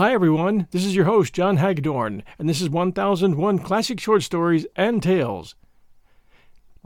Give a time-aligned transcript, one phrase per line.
[0.00, 0.66] Hi, everyone.
[0.70, 5.56] This is your host, John Hagedorn, and this is 1001 Classic Short Stories and Tales.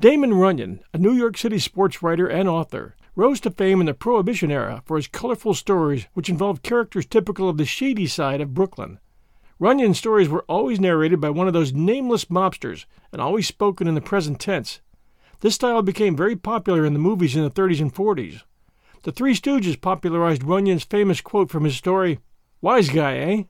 [0.00, 3.94] Damon Runyon, a New York City sports writer and author, rose to fame in the
[3.94, 8.52] Prohibition era for his colorful stories which involved characters typical of the shady side of
[8.52, 8.98] Brooklyn.
[9.60, 13.94] Runyon's stories were always narrated by one of those nameless mobsters and always spoken in
[13.94, 14.80] the present tense.
[15.38, 18.42] This style became very popular in the movies in the 30s and 40s.
[19.04, 22.18] The Three Stooges popularized Runyon's famous quote from his story,
[22.64, 23.42] Wise guy, eh?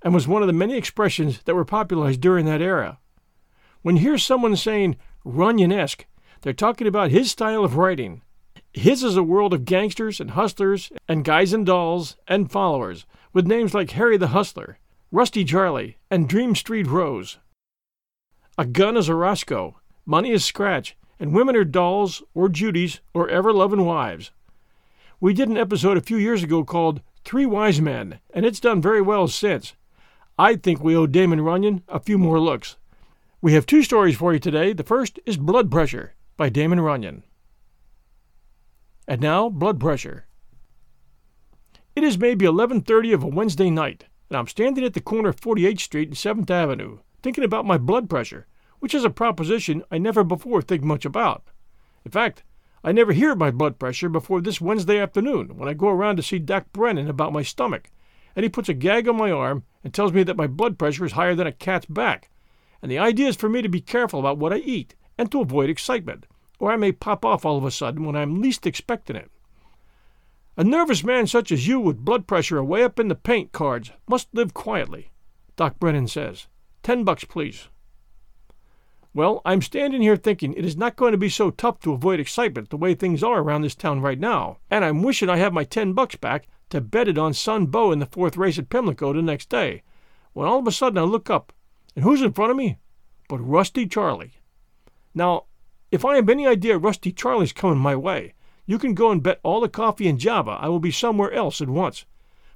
[0.00, 2.98] And was one of the many expressions that were popularized during that era.
[3.82, 6.06] When you hear someone saying Runyon esque,
[6.40, 8.22] they're talking about his style of writing.
[8.72, 13.46] His is a world of gangsters and hustlers and guys and dolls and followers, with
[13.46, 14.78] names like Harry the Hustler,
[15.12, 17.36] Rusty Charlie, and Dream Street Rose.
[18.56, 23.28] A gun is a Roscoe, money is Scratch, and women are dolls or Judies or
[23.28, 24.30] ever loving wives.
[25.24, 28.82] We did an episode a few years ago called Three Wise Men, and it's done
[28.82, 29.72] very well since.
[30.38, 32.76] I think we owe Damon Runyon a few more looks.
[33.40, 34.74] We have two stories for you today.
[34.74, 37.22] The first is Blood Pressure by Damon Runyon.
[39.08, 40.26] And now, blood pressure.
[41.96, 45.40] It is maybe 11:30 of a Wednesday night, and I'm standing at the corner of
[45.40, 48.46] 48th Street and 7th Avenue, thinking about my blood pressure,
[48.78, 51.44] which is a proposition I never before think much about.
[52.04, 52.42] In fact,
[52.86, 56.22] I never hear my blood pressure before this Wednesday afternoon when I go around to
[56.22, 57.90] see Doc Brennan about my stomach,
[58.36, 61.06] and he puts a gag on my arm and tells me that my blood pressure
[61.06, 62.28] is higher than a cat's back.
[62.82, 65.40] And the idea is for me to be careful about what I eat and to
[65.40, 66.26] avoid excitement,
[66.58, 69.30] or I may pop off all of a sudden when I'm least expecting it.
[70.58, 73.92] A nervous man such as you with blood pressure away up in the paint cards
[74.06, 75.10] must live quietly,
[75.56, 76.48] Doc Brennan says.
[76.82, 77.68] Ten bucks, please.
[79.16, 82.18] Well, I'm standing here thinking it is not going to be so tough to avoid
[82.18, 85.52] excitement the way things are around this town right now, and I'm wishing I have
[85.52, 88.70] my ten bucks back to bet it on Sun Beau in the fourth race at
[88.70, 89.84] Pimlico the next day,
[90.32, 91.52] when all of a sudden I look up,
[91.94, 92.78] and who's in front of me?
[93.28, 94.32] But Rusty Charlie.
[95.14, 95.44] Now,
[95.92, 98.34] if I have any idea Rusty Charlie's coming my way,
[98.66, 101.60] you can go and bet all the coffee in Java I will be somewhere else
[101.60, 102.04] at once.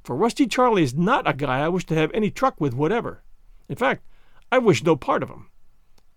[0.02, 3.22] For Rusty Charlie is not a guy I wish to have any truck with whatever.
[3.68, 4.02] In fact,
[4.50, 5.50] I wish no part of him.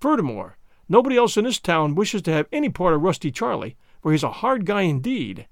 [0.01, 0.57] Furthermore,
[0.89, 4.23] nobody else in this town wishes to have any part of Rusty Charlie, for he's
[4.23, 5.47] a hard guy indeed.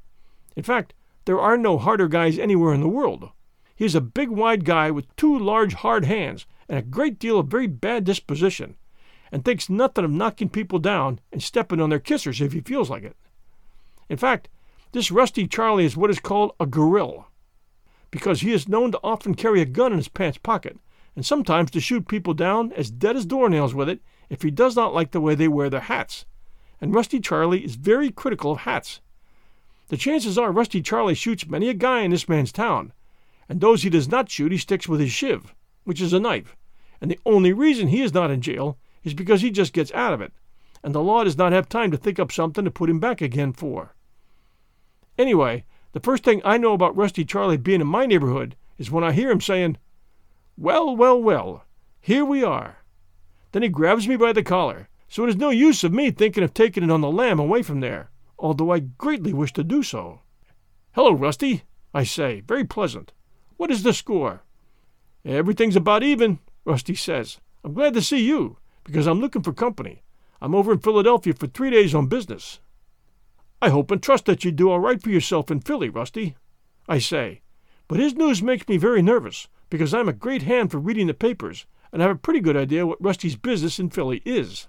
[0.56, 0.96] In fact,
[1.26, 3.30] there are no harder guys anywhere in the world.
[3.76, 7.38] He is a big, wide guy with two large, hard hands and a great deal
[7.38, 8.76] of very bad disposition,
[9.32, 12.90] and thinks nothing of knocking people down and stepping on their kissers if he feels
[12.90, 13.16] like it.
[14.10, 14.50] In fact,
[14.94, 17.26] this Rusty Charlie is what is called a gorilla,
[18.10, 20.80] because he is known to often carry a gun in his pants pocket,
[21.16, 24.76] and sometimes to shoot people down as dead as doornails with it if he does
[24.76, 26.26] not like the way they wear their hats.
[26.80, 29.02] And Rusty Charlie is very critical of hats.
[29.90, 32.94] The chances are Rusty Charlie shoots many a guy in this man's town,
[33.50, 35.54] and those he does not shoot he sticks with his shiv,
[35.84, 36.56] which is a knife,
[37.02, 40.14] and the only reason he is not in jail is because he just gets out
[40.14, 40.32] of it,
[40.84, 43.22] and the law does not have time to think up something to put him back
[43.22, 43.96] again for.
[45.18, 49.04] Anyway, the first thing I know about Rusty Charlie being in my neighborhood is when
[49.04, 49.78] I hear him saying,
[50.56, 51.66] Well, well, well,
[52.00, 52.79] here we are.
[53.52, 56.44] Then he grabs me by the collar, so it is no use of me thinking
[56.44, 59.82] of taking it on the lam away from there, although I greatly wish to do
[59.82, 60.22] so.
[60.94, 61.64] Hello, Rusty,
[61.94, 63.12] I say, very pleasant.
[63.58, 64.44] What is the score?
[65.26, 67.40] Everything's about even, Rusty says.
[67.64, 70.04] I'm glad to see you, because I'm looking for company.
[70.42, 72.60] I'm over in Philadelphia for three days on business.
[73.62, 76.38] I hope and trust that you do all right for yourself in Philly, Rusty,
[76.88, 77.42] I say.
[77.88, 81.14] But his news makes me very nervous, because I'm a great hand for reading the
[81.14, 84.68] papers, and I have a pretty good idea what Rusty's business in Philly is.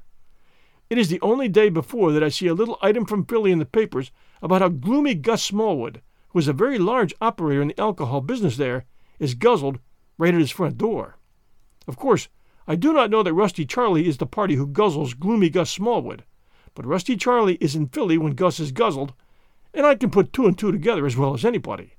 [0.88, 3.58] It is the only day before that I see a little item from Philly in
[3.58, 4.10] the papers
[4.42, 8.56] about how gloomy Gus Smallwood, who is a very large operator in the alcohol business
[8.56, 8.86] there,
[9.18, 9.78] is guzzled
[10.18, 11.16] right at his front door.
[11.86, 12.28] Of course,
[12.66, 16.24] I do not know that Rusty Charlie is the party who guzzles gloomy Gus Smallwood,
[16.74, 19.12] but Rusty Charlie is in Philly when Gus is guzzled,
[19.72, 21.94] and I can put two and two together as well as anybody.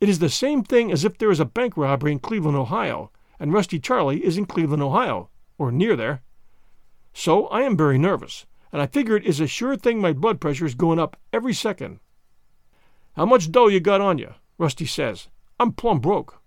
[0.00, 3.10] It is the same thing as if there is a bank robbery in Cleveland, Ohio,
[3.44, 6.22] and Rusty Charlie is in Cleveland, Ohio, or near there.
[7.12, 10.40] So I am very nervous, and I figure it is a sure thing my blood
[10.40, 12.00] pressure is going up every second.
[13.16, 14.32] How much dough you got on you?
[14.56, 15.28] Rusty says.
[15.60, 16.40] I'm plumb broke.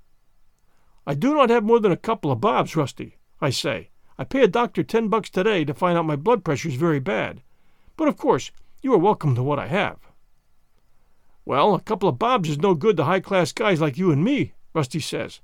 [1.06, 3.92] I do not have more than a couple of bobs, Rusty, I say.
[4.18, 7.00] I pay a doctor ten bucks today to find out my blood pressure is very
[7.00, 7.44] bad.
[7.96, 8.50] But of course,
[8.82, 10.00] you are welcome to what I have.
[11.46, 14.24] Well, a couple of bobs is no good to high class guys like you and
[14.24, 15.42] me, Rusty says.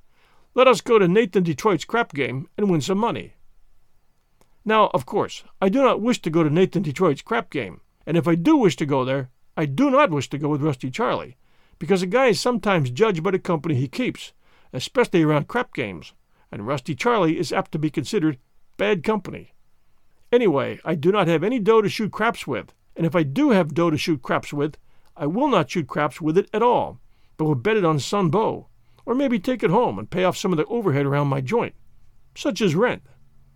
[0.55, 3.33] Let us go to Nathan Detroit's crap game and win some money.
[4.63, 8.15] Now, of course, I do not wish to go to Nathan Detroit's crap game, and
[8.15, 10.91] if I do wish to go there, I do not wish to go with Rusty
[10.91, 11.37] Charlie,
[11.79, 14.31] because a guy is sometimes judged by the company he keeps,
[14.71, 16.13] especially around crap games,
[16.51, 18.37] and Rusty Charlie is apt to be considered
[18.77, 19.55] bad company.
[20.31, 23.49] Anyway, I do not have any dough to shoot craps with, and if I do
[23.49, 24.77] have dough to shoot craps with,
[25.17, 26.99] I will not shoot craps with it at all,
[27.37, 28.67] but will bet it on Sun Beau,
[29.05, 31.75] or maybe take it home and pay off some of the overhead around my joint,
[32.35, 33.03] such as rent.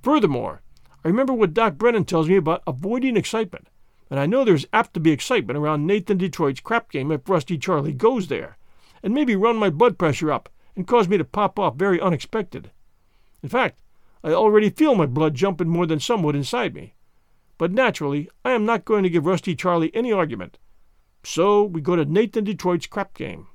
[0.01, 0.61] Furthermore,
[1.03, 3.67] I remember what Doc Brennan tells me about avoiding excitement,
[4.09, 7.57] and I know there's apt to be excitement around Nathan Detroit's crap game if Rusty
[7.57, 8.57] Charlie goes there,
[9.03, 12.71] and maybe run my blood pressure up and cause me to pop off very unexpected.
[13.41, 13.81] In fact,
[14.23, 16.95] I already feel my blood jumping more than some would inside me.
[17.57, 20.57] But naturally, I am not going to give Rusty Charlie any argument.
[21.23, 23.47] So we go to Nathan Detroit's crap game.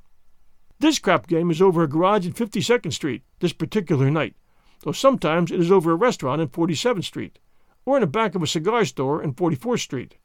[0.82, 4.34] This crap game is over a garage in 52nd Street this particular night,
[4.80, 7.38] though sometimes it is over a restaurant in 47th Street,
[7.86, 10.16] or in the back of a cigar store in 44th Street.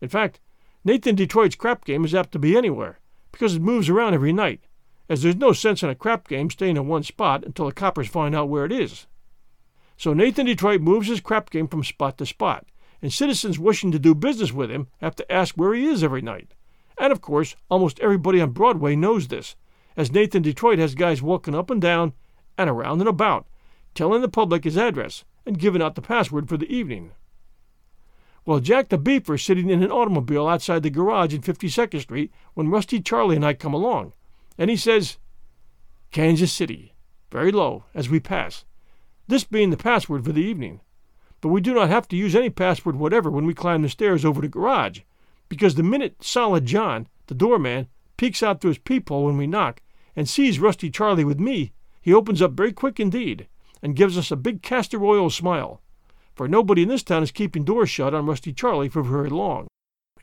[0.00, 0.38] In fact,
[0.84, 3.00] Nathan Detroit's crap game is apt to be anywhere,
[3.32, 4.60] because it moves around every night,
[5.08, 8.06] as there's no sense in a crap game staying in one spot until the coppers
[8.06, 9.08] find out where it is.
[9.96, 12.64] So Nathan Detroit moves his crap game from spot to spot,
[13.02, 16.22] and citizens wishing to do business with him have to ask where he is every
[16.22, 16.54] night.
[16.96, 19.56] And of course, almost everybody on Broadway knows this,
[19.96, 22.12] as Nathan Detroit has guys walking up and down
[22.56, 23.46] and around and about,
[23.94, 27.12] telling the public his address and giving out the password for the evening.
[28.46, 32.32] Well, Jack the Beefer is sitting in an automobile outside the garage in 52nd Street
[32.54, 34.12] when Rusty Charlie and I come along,
[34.56, 35.18] and he says,
[36.10, 36.94] Kansas City,
[37.30, 38.64] very low as we pass,
[39.28, 40.80] this being the password for the evening.
[41.40, 44.24] But we do not have to use any password whatever when we climb the stairs
[44.24, 45.00] over the garage,
[45.48, 47.88] because the minute Solid John, the doorman,
[48.20, 49.80] peeks out through his peephole when we knock
[50.14, 51.72] and sees Rusty Charlie with me,
[52.02, 53.48] he opens up very quick indeed
[53.82, 55.80] and gives us a big castor oil smile,
[56.34, 59.68] for nobody in this town is keeping doors shut on Rusty Charlie for very long.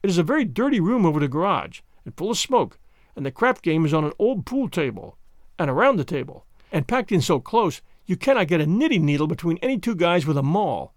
[0.03, 2.77] It is a very dirty room over the garage and full of smoke,
[3.15, 5.17] and the crap game is on an old pool table
[5.57, 9.25] and around the table, and packed in so close you cannot get a knitting needle
[9.25, 10.93] between any two guys with a maul.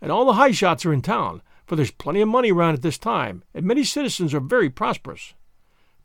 [0.00, 2.82] And all the high shots are in town, for there's plenty of money around at
[2.82, 5.34] this time, and many citizens are very prosperous.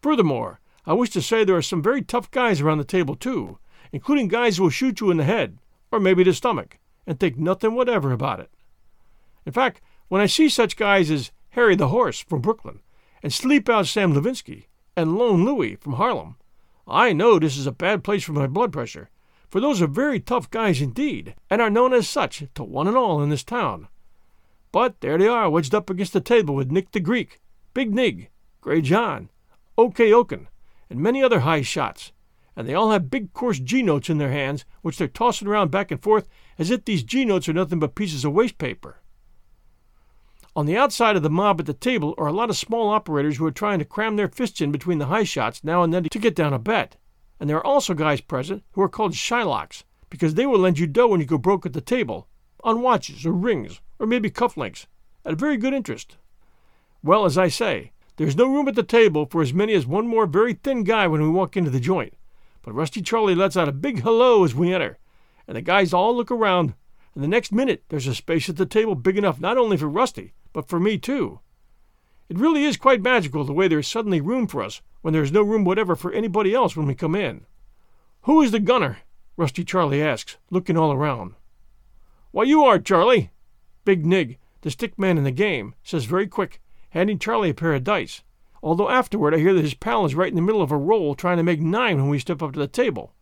[0.01, 3.60] Furthermore, I wish to say there are some very tough guys around the table, too,
[3.91, 5.58] including guys who will shoot you in the head,
[5.91, 8.50] or maybe the stomach, and think nothing whatever about it.
[9.46, 12.79] In fact, when I see such guys as Harry the Horse from Brooklyn,
[13.22, 14.65] and Sleep Out Sam Levinsky,
[14.96, 16.38] and Lone Louie from Harlem,
[16.88, 19.10] I know this is a bad place for my blood pressure,
[19.50, 22.96] for those are very tough guys indeed, and are known as such to one and
[22.96, 23.88] all in this town.
[24.72, 27.41] But there they are, wedged up against the table with Nick the Greek,
[27.74, 28.29] Big Nig,
[28.62, 29.29] Grey John,
[29.79, 30.12] O.K.
[30.89, 32.12] And many other high shots,
[32.53, 35.71] and they all have big coarse G notes in their hands, which they're tossing around
[35.71, 38.98] back and forth as if these G notes are nothing but pieces of waste paper.
[40.53, 43.38] On the outside of the mob at the table are a lot of small operators
[43.38, 46.03] who are trying to cram their fists in between the high shots now and then
[46.03, 46.98] to get down a bet.
[47.39, 50.88] And there are also guys present who are called Shylocks, because they will lend you
[50.88, 52.27] dough when you go broke at the table,
[52.65, 54.88] on watches or rings, or maybe cufflinks,
[55.24, 56.17] at a very good interest.
[57.01, 60.05] Well, as I say, there's no room at the table for as many as one
[60.05, 62.13] more very thin guy when we walk into the joint.
[62.61, 64.97] But Rusty Charlie lets out a big hello as we enter,
[65.47, 66.73] and the guys all look around,
[67.15, 69.88] and the next minute there's a space at the table big enough not only for
[69.88, 71.39] Rusty, but for me too.
[72.27, 75.23] It really is quite magical the way there is suddenly room for us when there
[75.23, 77.45] is no room whatever for anybody else when we come in.
[78.23, 78.97] Who is the gunner?
[79.38, 81.35] Rusty Charlie asks, looking all around.
[82.31, 83.31] Why, you are, Charlie.
[83.85, 86.59] Big Nig, the stick man in the game, says very quick,
[86.89, 88.24] handing Charlie a pair of dice,
[88.62, 91.15] although afterward I hear that his pal is right in the middle of a roll
[91.15, 93.13] trying to make nine when we step up to the table.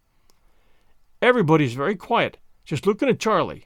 [1.21, 3.65] Everybody's very quiet, just looking at Charlie.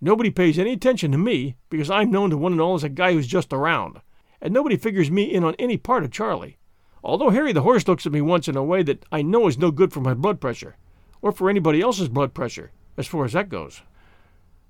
[0.00, 2.88] Nobody pays any attention to me because I'm known to one and all as a
[2.88, 4.00] guy who's just around,
[4.40, 6.58] and nobody figures me in on any part of Charlie.
[7.02, 9.58] Although Harry the horse looks at me once in a way that I know is
[9.58, 10.76] no good for my blood pressure,
[11.22, 13.82] or for anybody else's blood pressure, as far as that goes.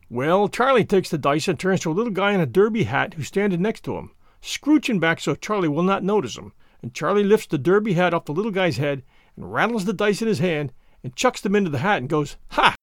[0.09, 3.15] Well, Charlie takes the dice and turns to a little guy in a derby hat
[3.15, 4.13] who's standing next to him,
[4.47, 8.27] scrooching back so Charlie will not notice him, and Charlie lifts the derby hat off
[8.27, 9.03] the little guy's head
[9.35, 10.73] and rattles the dice in his hand
[11.03, 12.75] and chucks them into the hat and goes, Ha!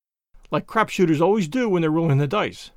[0.52, 2.72] like crapshooters always do when they're rolling the dice.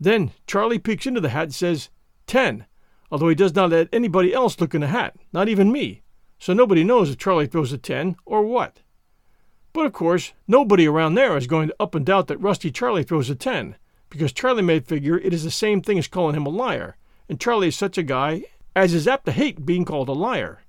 [0.00, 1.90] Then Charlie peeks into the hat and says,
[2.26, 2.66] Ten,
[3.10, 6.02] although he does not let anybody else look in the hat, not even me,
[6.38, 8.80] so nobody knows if Charlie throws a ten or what.
[9.72, 13.02] But of course, nobody around there is going to up and doubt that Rusty Charlie
[13.02, 13.76] throws a 10,
[14.08, 16.96] because Charlie may figure it is the same thing as calling him a liar,
[17.28, 18.44] and Charlie is such a guy
[18.74, 20.62] as is apt to hate being called a liar.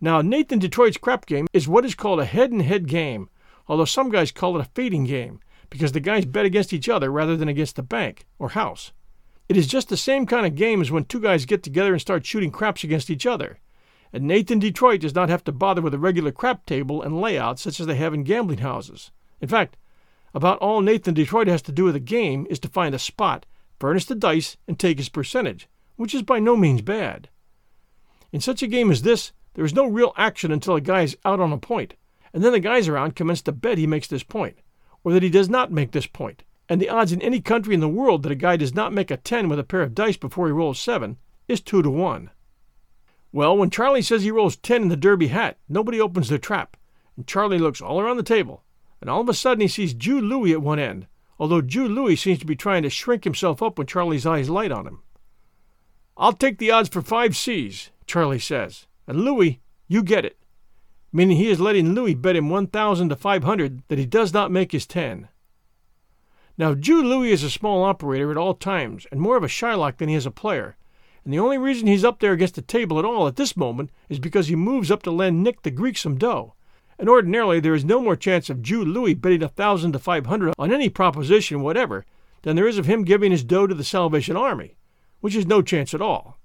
[0.00, 3.28] Now, Nathan Detroit's crap game is what is called a head and head game,
[3.66, 7.10] although some guys call it a fading game, because the guys bet against each other
[7.10, 8.92] rather than against the bank or house.
[9.48, 12.00] It is just the same kind of game as when two guys get together and
[12.00, 13.58] start shooting craps against each other
[14.12, 17.58] and Nathan Detroit does not have to bother with a regular crap table and layout
[17.58, 19.10] such as they have in gambling houses.
[19.40, 19.76] In fact,
[20.34, 23.46] about all Nathan Detroit has to do with a game is to find a spot,
[23.78, 27.28] furnish the dice, and take his percentage, which is by no means bad.
[28.32, 31.16] In such a game as this, there is no real action until a guy is
[31.24, 31.94] out on a point,
[32.32, 34.58] and then the guys around commence to bet he makes this point,
[35.02, 37.80] or that he does not make this point, and the odds in any country in
[37.80, 40.16] the world that a guy does not make a 10 with a pair of dice
[40.16, 41.16] before he rolls 7
[41.48, 42.30] is 2 to 1.
[43.32, 46.76] Well, when Charlie says he rolls 10 in the derby hat, nobody opens their trap,
[47.16, 48.62] and Charlie looks all around the table,
[49.00, 51.06] and all of a sudden he sees Jew Louie at one end,
[51.38, 54.72] although Jew Louis seems to be trying to shrink himself up when Charlie's eyes light
[54.72, 55.02] on him.
[56.16, 60.36] I'll take the odds for five C's, Charlie says, and Louis, you get it,
[61.12, 64.72] meaning he is letting Louis bet him 1,000 to 500 that he does not make
[64.72, 65.28] his 10.
[66.56, 69.98] Now, Jew Louis is a small operator at all times, and more of a Shylock
[69.98, 70.76] than he is a player,
[71.24, 73.90] and the only reason he's up there against the table at all at this moment
[74.08, 76.54] is because he moves up to lend Nick the Greek some dough.
[76.98, 80.26] And ordinarily there is no more chance of Jew Louis betting a thousand to five
[80.26, 82.04] hundred on any proposition whatever
[82.42, 84.76] than there is of him giving his dough to the Salvation Army,
[85.20, 86.38] which is no chance at all.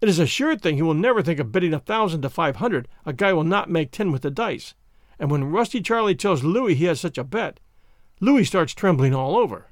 [0.00, 2.56] It is a sure thing he will never think of betting a thousand to five
[2.56, 4.74] hundred a guy will not make ten with the dice.
[5.18, 7.60] And when Rusty Charlie tells Louis he has such a bet,
[8.20, 9.70] Louis starts trembling all over.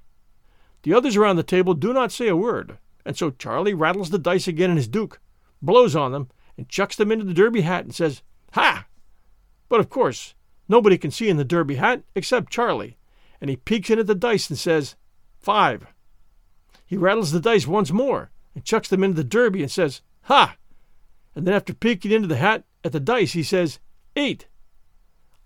[0.83, 4.19] The others around the table do not say a word, and so Charlie rattles the
[4.19, 5.21] dice again in his duke,
[5.61, 8.87] blows on them, and chucks them into the derby hat and says, Ha!
[9.71, 10.35] But of course,
[10.69, 12.99] nobody can see in the derby hat except Charlie,
[13.41, 14.97] and he peeks in at the dice and says,
[15.39, 15.87] Five.
[16.85, 20.57] He rattles the dice once more and chucks them into the derby and says, Ha!
[21.35, 23.79] And then after peeking into the hat at the dice, he says,
[24.17, 24.49] Eight.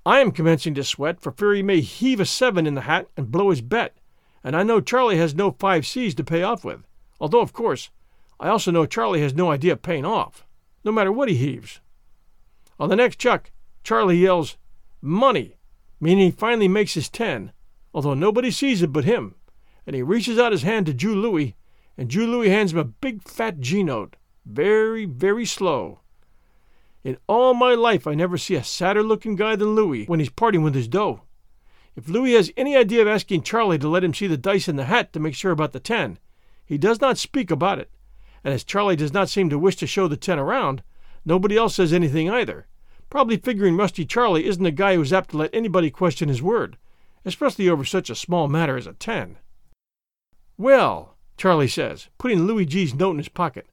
[0.06, 3.08] I am commencing to sweat for fear he may heave a seven in the hat
[3.16, 3.94] and blow his bet,
[4.42, 6.80] and I know Charlie has no five C's to pay off with.
[7.20, 7.90] Although, of course,
[8.40, 10.46] I also know Charlie has no idea of paying off,
[10.82, 11.80] no matter what he heaves.
[12.80, 13.50] On the next chuck,
[13.84, 14.56] Charlie yells,
[15.02, 15.58] Money,
[16.00, 17.52] meaning he finally makes his ten,
[17.92, 19.34] although nobody sees it but him,
[19.86, 21.54] and he reaches out his hand to Jew Louie,
[21.98, 26.00] and Jew Louie hands him a big fat G note, very, very slow.
[27.04, 30.30] In all my life, I never see a sadder looking guy than Louie when he's
[30.30, 31.20] parting with his dough.
[31.94, 34.76] If Louis has any idea of asking Charlie to let him see the dice in
[34.76, 36.18] the hat to make sure about the ten,
[36.64, 37.90] he does not speak about it,
[38.42, 40.82] and as Charlie does not seem to wish to show the ten around,
[41.26, 42.66] nobody else says anything either,
[43.14, 46.76] probably figuring Rusty Charlie isn't a guy who's apt to let anybody question his word,
[47.24, 49.36] especially over such a small matter as a ten.
[50.58, 53.68] Well, Charlie says, putting Louis G's note in his pocket,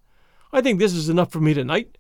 [0.53, 1.98] I think this is enough for me tonight.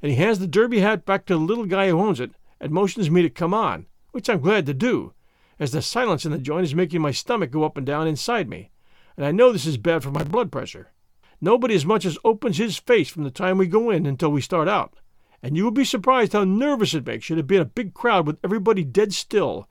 [0.00, 2.70] And he hands the derby hat back to the little guy who owns it and
[2.70, 5.12] motions me to come on, which I'm glad to do,
[5.58, 8.48] as the silence in the joint is making my stomach go up and down inside
[8.48, 8.70] me
[9.16, 10.92] and I know this is bad for my blood pressure.
[11.40, 14.40] Nobody as much as opens his face from the time we go in until we
[14.40, 14.94] start out,
[15.42, 17.94] and you will be surprised how nervous it makes you to be in a big
[17.94, 19.68] crowd with everybody dead still,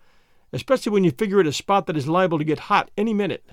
[0.54, 3.46] especially when you figure it a spot that is liable to get hot any minute.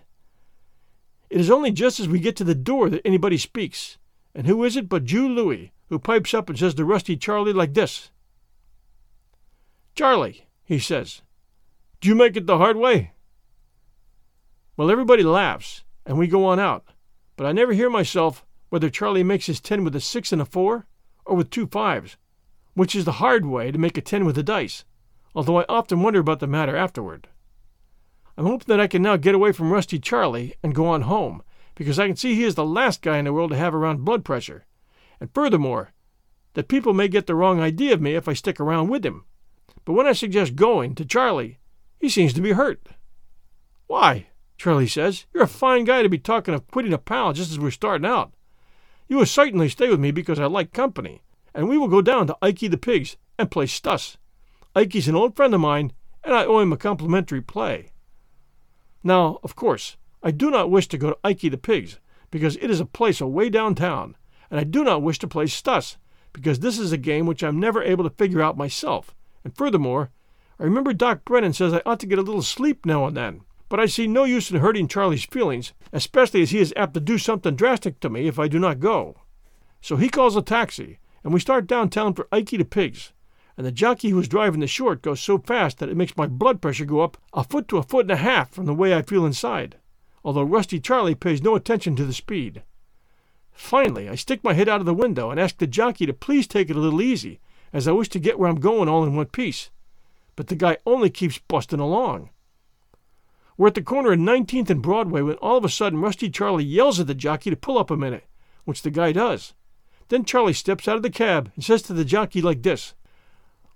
[1.30, 3.98] It is only just as we get to the door that anybody speaks,
[4.34, 7.52] and who is it but Jew Louis, who pipes up and says to Rusty Charlie
[7.52, 8.10] like this
[9.94, 11.22] Charlie, he says,
[12.00, 13.12] do you make it the hard way?
[14.76, 16.84] Well, everybody laughs, and we go on out,
[17.36, 20.44] but I never hear myself whether Charlie makes his ten with a six and a
[20.44, 20.86] four,
[21.24, 22.16] or with two fives,
[22.74, 24.84] which is the hard way to make a ten with the dice,
[25.34, 27.28] although I often wonder about the matter afterward.
[28.36, 31.42] I'm hoping that I can now get away from Rusty Charlie and go on home,
[31.74, 34.04] because I can see he is the last guy in the world to have around
[34.04, 34.64] blood pressure.
[35.20, 35.92] And furthermore,
[36.54, 39.24] that people may get the wrong idea of me if I stick around with him.
[39.84, 41.58] But when I suggest going to Charlie,
[41.98, 42.88] he seems to be hurt.
[43.86, 47.50] Why, Charlie says, you're a fine guy to be talking of quitting a pal just
[47.50, 48.32] as we're starting out.
[49.12, 51.20] You will certainly stay with me because I like company,
[51.54, 54.16] and we will go down to Ikey the Pig's and play Stuss.
[54.74, 55.92] Ikey's an old friend of mine,
[56.24, 57.92] and I owe him a complimentary play.
[59.04, 62.00] Now, of course, I do not wish to go to Ikey the Pig's,
[62.30, 64.16] because it is a place away downtown,
[64.50, 65.98] and I do not wish to play Stuss,
[66.32, 69.14] because this is a game which I'm never able to figure out myself,
[69.44, 70.10] and furthermore,
[70.58, 73.42] I remember Doc Brennan says I ought to get a little sleep now and then,
[73.72, 77.00] but I see no use in hurting Charlie's feelings, especially as he is apt to
[77.00, 79.16] do something drastic to me if I do not go.
[79.80, 83.14] So he calls a taxi, and we start downtown for Ikey the Pig's,
[83.56, 86.26] and the jockey who is driving the short goes so fast that it makes my
[86.26, 88.94] blood pressure go up a foot to a foot and a half from the way
[88.94, 89.76] I feel inside,
[90.22, 92.62] although Rusty Charlie pays no attention to the speed.
[93.52, 96.46] Finally, I stick my head out of the window and ask the jockey to please
[96.46, 97.40] take it a little easy,
[97.72, 99.70] as I wish to get where I'm going all in one piece.
[100.36, 102.28] But the guy only keeps busting along.
[103.56, 106.64] We're at the corner of 19th and Broadway when all of a sudden Rusty Charlie
[106.64, 108.24] yells at the jockey to pull up a minute,
[108.64, 109.54] which the guy does.
[110.08, 112.94] Then Charlie steps out of the cab and says to the jockey like this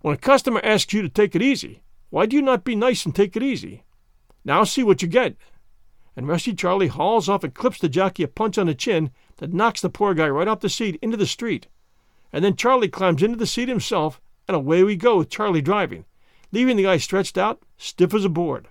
[0.00, 3.04] when a customer asks you to take it easy, why do you not be nice
[3.04, 3.82] and take it easy?
[4.44, 5.36] Now see what you get.
[6.14, 9.52] And Rusty Charlie hauls off and clips the jockey a punch on the chin that
[9.52, 11.66] knocks the poor guy right off the seat into the street.
[12.32, 16.04] And then Charlie climbs into the seat himself, and away we go with Charlie driving,
[16.52, 18.68] leaving the guy stretched out, stiff as a board.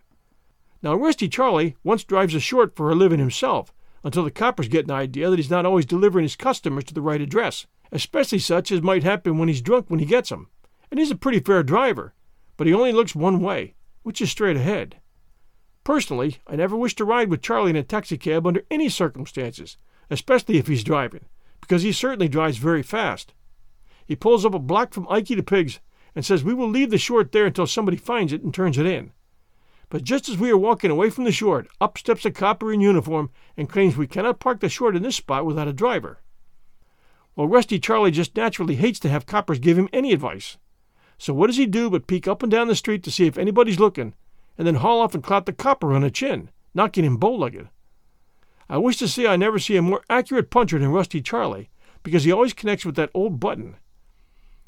[0.86, 3.74] Now, Rusty Charlie once drives a short for a living himself,
[4.04, 7.02] until the coppers get an idea that he's not always delivering his customers to the
[7.02, 10.48] right address, especially such as might happen when he's drunk when he gets 'em
[10.92, 12.14] and he's a pretty fair driver,
[12.56, 13.74] but he only looks one way,
[14.04, 14.98] which is straight ahead.
[15.84, 19.78] Personally, I never wish to ride with Charlie in a taxicab under any circumstances,
[20.12, 21.26] especially if he's driving,
[21.62, 23.34] because he certainly drives very fast.
[24.06, 25.80] He pulls up a block from Ikey the Pig's
[26.14, 28.86] and says we will leave the short there until somebody finds it and turns it
[28.86, 29.14] in.
[29.96, 32.82] But just as we are walking away from the short, up steps a copper in
[32.82, 36.20] uniform and claims we cannot park the short in this spot without a driver.
[37.34, 40.58] Well, Rusty Charlie just naturally hates to have coppers give him any advice,
[41.18, 43.38] so what does he do but peek up and down the street to see if
[43.38, 44.14] anybody's looking,
[44.58, 47.70] and then haul off and clap the copper on the chin, knocking him bow-legged.
[48.70, 51.70] I wish to say I never see a more accurate puncher than Rusty Charlie,
[52.04, 53.78] because he always connects with that old button.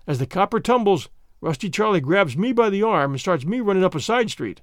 [0.08, 1.10] As the copper tumbles,
[1.42, 4.62] Rusty Charlie grabs me by the arm and starts me running up a side street,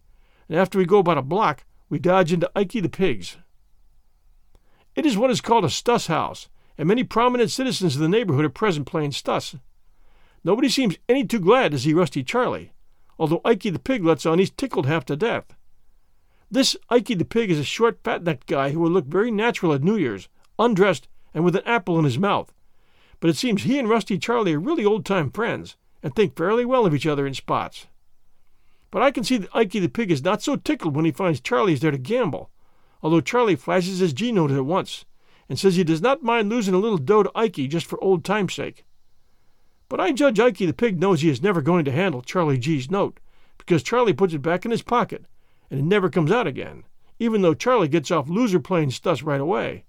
[0.49, 3.37] and after we go about a block, we dodge into Ikey the Pig's.
[4.95, 8.45] It is what is called a Stuss house, and many prominent citizens of the neighborhood
[8.45, 9.59] are present playing Stuss.
[10.43, 12.73] Nobody seems any too glad to see Rusty Charlie,
[13.19, 15.55] although Ikey the pig lets on he's tickled half to death.
[16.51, 19.73] This Ikey the pig is a short, fat necked guy who will look very natural
[19.73, 20.29] at New Year's,
[20.59, 22.53] undressed and with an apple in his mouth.
[23.21, 26.65] But it seems he and Rusty Charlie are really old time friends, and think fairly
[26.65, 27.87] well of each other in spots.
[28.95, 31.41] But I can see that Ikey the pig is not so tickled when he finds
[31.41, 32.51] Charlie is there to gamble,
[33.03, 35.05] although Charlie flashes his G note at once,
[35.49, 38.25] and says he does not mind losing a little dough to Ikey just for old
[38.25, 38.85] time's sake.
[39.89, 42.89] But I judge Ikey the pig knows he is never going to handle Charlie G's
[42.89, 43.19] note,
[43.59, 45.25] because Charlie puts it back in his pocket,
[45.73, 46.85] and it never comes out again,
[47.19, 49.87] even though Charlie gets off loser playing Stuss right away.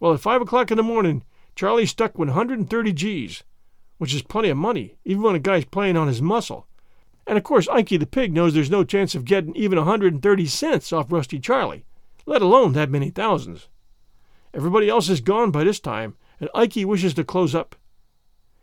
[0.00, 1.22] Well, at five o'clock in the morning,
[1.54, 3.44] Charlie stuck with 130 G's,
[3.98, 6.66] which is plenty of money, even when a guy's playing on his muscle.
[7.26, 10.46] And of course, Ikey the pig knows there's no chance of getting even a 130
[10.46, 11.84] cents off Rusty Charlie,
[12.26, 13.68] let alone that many thousands.
[14.54, 17.76] Everybody else is gone by this time, and Ikey wishes to close up.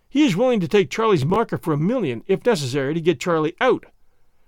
[0.09, 3.55] He is willing to take Charlie's marker for a million, if necessary, to get Charlie
[3.61, 3.85] out.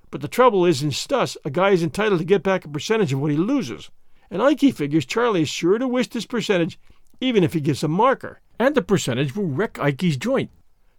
[0.09, 3.13] But the trouble is, in Stuss, a guy is entitled to get back a percentage
[3.13, 3.89] of what he loses.
[4.29, 6.79] And Ikey figures Charlie is sure to wish this percentage,
[7.21, 8.41] even if he gives a marker.
[8.59, 10.49] And the percentage will wreck Ikey's joint.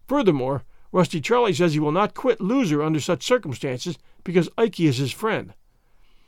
[0.09, 4.98] Furthermore, Rusty Charlie says he will not quit loser under such circumstances because Ikey is
[4.98, 5.55] his friend.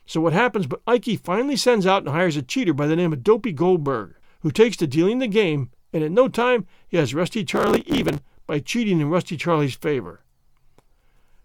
[0.07, 3.13] So what happens but Ikey finally sends out and hires a cheater by the name
[3.13, 7.13] of Dopey Goldberg, who takes to dealing the game and in no time he has
[7.13, 10.23] Rusty Charlie even by cheating in Rusty Charlie's favor.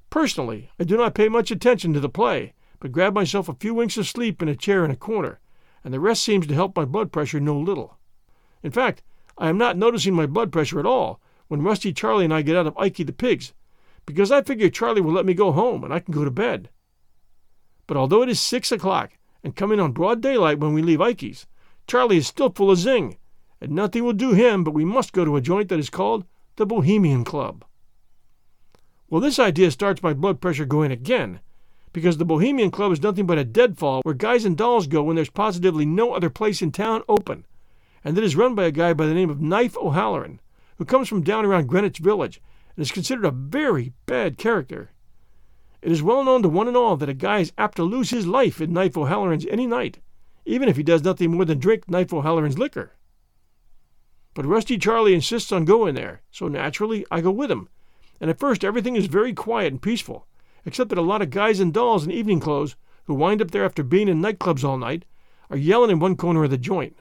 [0.09, 3.75] Personally, I do not pay much attention to the play, but grab myself a few
[3.75, 5.41] winks of sleep in a chair in a corner,
[5.85, 7.99] and the rest seems to help my blood pressure no little.
[8.63, 9.03] In fact,
[9.39, 11.21] I am not noticing my blood pressure at all
[11.51, 13.55] when Rusty Charlie and I get out of Ikey the Pig's,
[14.07, 16.71] because I figure Charlie will let me go home and I can go to bed.
[17.89, 21.49] But although it is six o'clock and coming on broad daylight when we leave Ikey's,
[21.89, 23.17] Charlie is still full of zing
[23.61, 26.25] and nothing will do him but we must go to a joint that is called
[26.55, 27.65] the Bohemian Club.
[29.09, 31.41] Well, this idea starts my blood pressure going again,
[31.93, 35.17] because the Bohemian Club is nothing but a deadfall where guys and dolls go when
[35.17, 37.45] there's positively no other place in town open,
[38.05, 40.41] and it is run by a guy by the name of Knife O'Halloran,
[40.81, 42.41] who comes from down around Greenwich Village
[42.75, 44.93] and is considered a very bad character.
[45.83, 48.09] It is well known to one and all that a guy is apt to lose
[48.09, 49.99] his life in Knife O'Halloran's any night,
[50.47, 52.93] even if he does nothing more than drink Knife O'Halloran's liquor.
[54.33, 57.69] But Rusty Charlie insists on going there, so naturally I go with him,
[58.19, 60.27] and at first everything is very quiet and peaceful,
[60.65, 63.67] except that a lot of guys and dolls in evening clothes, who wind up there
[63.67, 65.05] after being in nightclubs all night,
[65.51, 66.97] are yelling in one corner of the joint.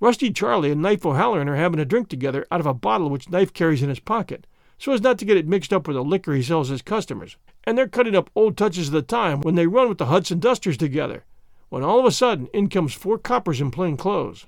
[0.00, 3.30] Rusty Charlie and Knife O'Halloran are having a drink together out of a bottle which
[3.30, 4.46] Knife carries in his pocket,
[4.78, 7.36] so as not to get it mixed up with the liquor he sells his customers,
[7.64, 10.38] and they're cutting up old touches of the time when they run with the Hudson
[10.38, 11.24] Dusters together,
[11.68, 14.46] when all of a sudden in comes four coppers in plain clothes.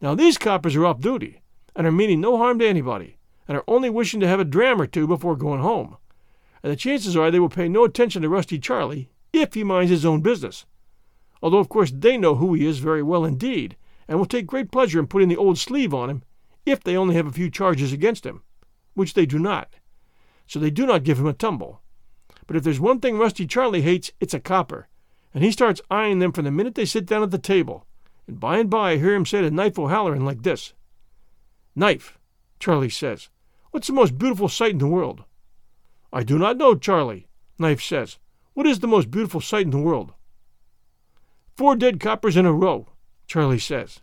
[0.00, 1.40] Now these coppers are off duty,
[1.74, 3.16] and are meaning no harm to anybody,
[3.48, 5.96] and are only wishing to have a dram or two before going home.
[6.62, 9.90] And the chances are they will pay no attention to Rusty Charlie if he minds
[9.90, 10.64] his own business.
[11.42, 13.76] Although, of course, they know who he is very well indeed,
[14.10, 16.24] and will take great pleasure in putting the old sleeve on him
[16.66, 18.42] if they only have a few charges against him,
[18.94, 19.76] which they do not.
[20.48, 21.80] So they do not give him a tumble.
[22.48, 24.88] But if there's one thing Rusty Charlie hates, it's a copper,
[25.32, 27.86] and he starts eyeing them from the minute they sit down at the table.
[28.26, 30.74] And by and by I hear him say to Knife O'Halloran like this
[31.76, 32.18] Knife,
[32.58, 33.28] Charlie says,
[33.70, 35.22] What's the most beautiful sight in the world?
[36.12, 37.28] I do not know, Charlie,
[37.60, 38.18] Knife says.
[38.54, 40.12] What is the most beautiful sight in the world?
[41.56, 42.88] Four dead coppers in a row,
[43.30, 44.00] Charlie says.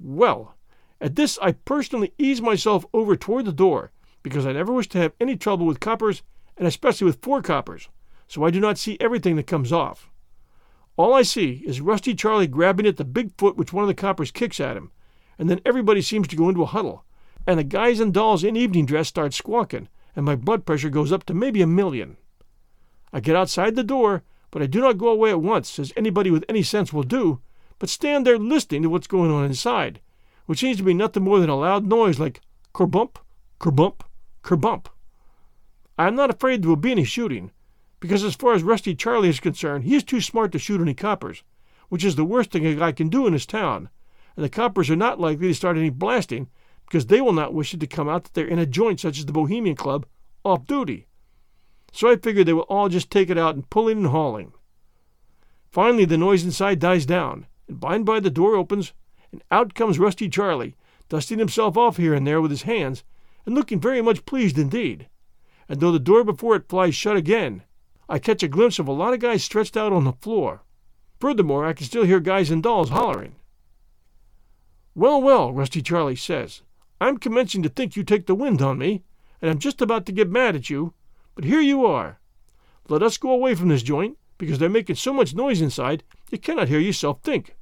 [0.00, 0.54] Well,
[1.02, 4.98] at this I personally ease myself over toward the door, because I never wish to
[4.98, 6.22] have any trouble with coppers,
[6.56, 7.90] and especially with four coppers,
[8.26, 10.08] so I do not see everything that comes off.
[10.96, 13.92] All I see is Rusty Charlie grabbing at the big foot which one of the
[13.94, 14.92] coppers kicks at him,
[15.38, 17.04] and then everybody seems to go into a huddle,
[17.46, 21.12] and the guys and dolls in evening dress start squawking, and my blood pressure goes
[21.12, 22.16] up to maybe a million.
[23.12, 26.30] I get outside the door, but I do not go away at once, as anybody
[26.30, 27.42] with any sense will do,
[27.78, 30.00] but stand there listening to what's going on inside,
[30.46, 32.40] which seems to be nothing more than a loud noise like
[32.74, 33.16] kerbump,
[33.60, 34.00] kerbump,
[34.42, 34.86] kerbump.
[35.98, 37.50] I am not afraid there will be any shooting,
[38.00, 40.94] because as far as Rusty Charlie is concerned, he is too smart to shoot any
[40.94, 41.42] coppers,
[41.88, 43.88] which is the worst thing a guy can do in his town,
[44.36, 46.48] and the coppers are not likely to start any blasting
[46.86, 49.18] because they will not wish it to come out that they're in a joint such
[49.18, 50.06] as the Bohemian Club,
[50.44, 51.06] off duty.
[51.92, 54.52] So I figure they will all just take it out in pulling and hauling.
[55.70, 58.92] Finally, the noise inside dies down, and by and by the door opens,
[59.32, 60.76] and out comes Rusty Charlie,
[61.08, 63.04] dusting himself off here and there with his hands,
[63.44, 65.08] and looking very much pleased indeed.
[65.68, 67.62] And though the door before it flies shut again,
[68.08, 70.62] I catch a glimpse of a lot of guys stretched out on the floor.
[71.18, 73.36] Furthermore, I can still hear guys and dolls hollering.
[74.94, 76.62] Well, well, Rusty Charlie says,
[77.00, 79.02] I'm commencing to think you take the wind on me,
[79.42, 80.94] and I'm just about to get mad at you,
[81.34, 82.20] but here you are.
[82.88, 86.38] Let us go away from this joint, because they're making so much noise inside you
[86.38, 87.55] cannot hear yourself think.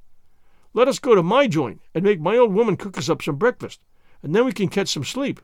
[0.75, 3.37] Let us go to my joint and make my old woman cook us up some
[3.37, 3.79] breakfast,
[4.21, 5.39] and then we can catch some sleep.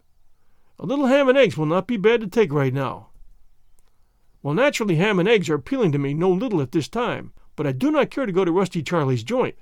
[0.77, 3.11] A little ham and eggs will not be bad to take right now.
[4.43, 7.65] Well, naturally, ham and eggs are appealing to me no little at this time, but
[7.65, 9.55] I do not care to go to Rusty Charlie's joint.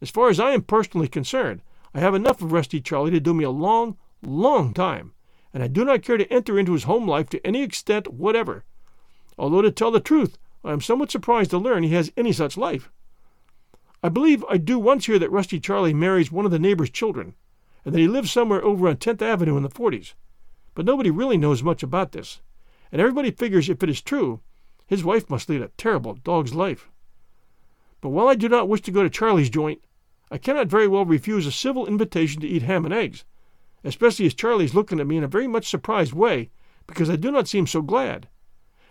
[0.00, 1.62] As far as I am personally concerned,
[1.94, 5.12] I have enough of Rusty Charlie to do me a long, long time,
[5.54, 8.64] and I do not care to enter into his home life to any extent whatever.
[9.38, 12.56] Although, to tell the truth, I am somewhat surprised to learn he has any such
[12.56, 12.90] life.
[14.00, 17.34] I believe I do once hear that Rusty Charlie marries one of the neighbor's children,
[17.84, 20.14] and that he lives somewhere over on 10th Avenue in the 40s.
[20.76, 22.40] But nobody really knows much about this,
[22.92, 24.40] and everybody figures if it is true,
[24.86, 26.88] his wife must lead a terrible dog's life.
[28.00, 29.82] But while I do not wish to go to Charlie's joint,
[30.30, 33.24] I cannot very well refuse a civil invitation to eat ham and eggs,
[33.82, 36.50] especially as Charlie is looking at me in a very much surprised way
[36.86, 38.28] because I do not seem so glad,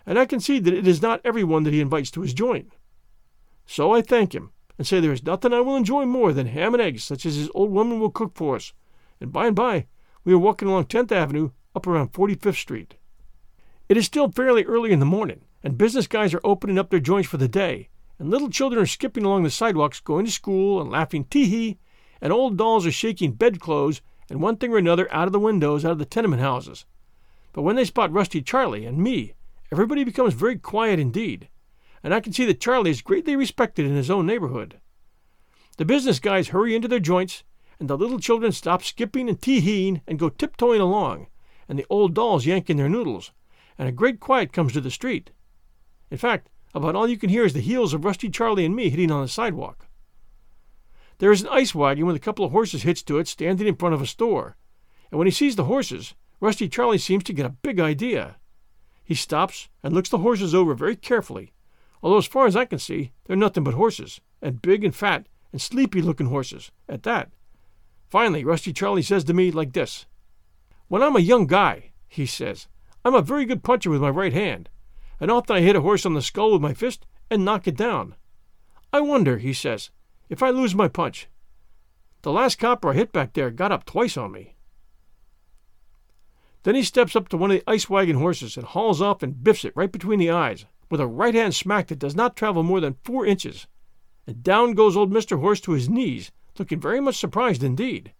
[0.04, 2.34] and I can see that it is not every one that he invites to his
[2.34, 2.72] joint.
[3.64, 6.72] So I thank him and say there is nothing I will enjoy more than ham
[6.72, 8.72] and eggs such as his old woman will cook for us,
[9.20, 9.86] and by and by
[10.24, 12.94] we are walking along 10th Avenue up around 45th Street.
[13.88, 17.00] It is still fairly early in the morning, and business guys are opening up their
[17.00, 17.88] joints for the day,
[18.18, 21.78] and little children are skipping along the sidewalks going to school and laughing tee hee,
[22.20, 25.84] and old dolls are shaking bedclothes and one thing or another out of the windows
[25.84, 26.84] out of the tenement houses.
[27.52, 29.34] But when they spot Rusty Charlie and me,
[29.72, 31.48] everybody becomes very quiet indeed,
[32.02, 34.80] and I can see that Charlie is greatly respected in his own neighborhood.
[35.76, 37.44] The business guys hurry into their joints,
[37.78, 41.28] and the little children stop skipping and tee heeing and go tiptoeing along,
[41.68, 43.32] and the old dolls yank in their noodles,
[43.78, 45.30] and a great quiet comes to the street.
[46.10, 48.90] In fact, about all you can hear is the heels of Rusty Charlie and me
[48.90, 49.86] hitting on the sidewalk.
[51.18, 53.76] There is an ice wagon with a couple of horses hitched to it standing in
[53.76, 54.56] front of a store,
[55.10, 58.36] and when he sees the horses, Rusty Charlie seems to get a big idea.
[59.02, 61.52] He stops and looks the horses over very carefully,
[62.02, 65.26] although as far as I can see, they're nothing but horses, and big and fat
[65.52, 67.30] and sleepy looking horses, at that.
[68.08, 70.06] Finally, Rusty Charlie says to me like this
[70.88, 72.68] When I'm a young guy, he says,
[73.04, 74.68] I'm a very good puncher with my right hand,
[75.20, 77.76] and often I hit a horse on the skull with my fist and knock it
[77.76, 78.14] down.
[78.92, 79.90] I wonder, he says,
[80.28, 81.28] if I lose my punch.
[82.22, 84.56] The last copper I hit back there got up twice on me.
[86.64, 89.42] Then he steps up to one of the ice wagon horses and hauls off and
[89.42, 92.62] biffs it right between the eyes with a right hand smack that does not travel
[92.62, 93.66] more than four inches.
[94.26, 95.40] And down goes old Mr.
[95.40, 98.12] Horse to his knees, looking very much surprised indeed.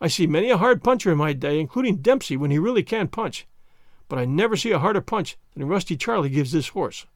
[0.00, 3.08] I see many a hard puncher in my day, including Dempsey when he really can
[3.08, 3.46] punch,
[4.08, 7.06] but I never see a harder punch than Rusty Charlie gives this horse.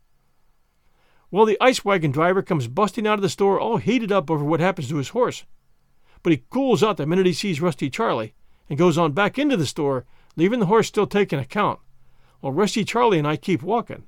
[1.30, 4.44] Well, the ice wagon driver comes busting out of the store all heated up over
[4.44, 5.44] what happens to his horse.
[6.22, 8.34] But he cools out the minute he sees Rusty Charlie
[8.68, 10.04] and goes on back into the store,
[10.36, 11.80] leaving the horse still taking account,
[12.40, 14.04] while Rusty Charlie and I keep walking.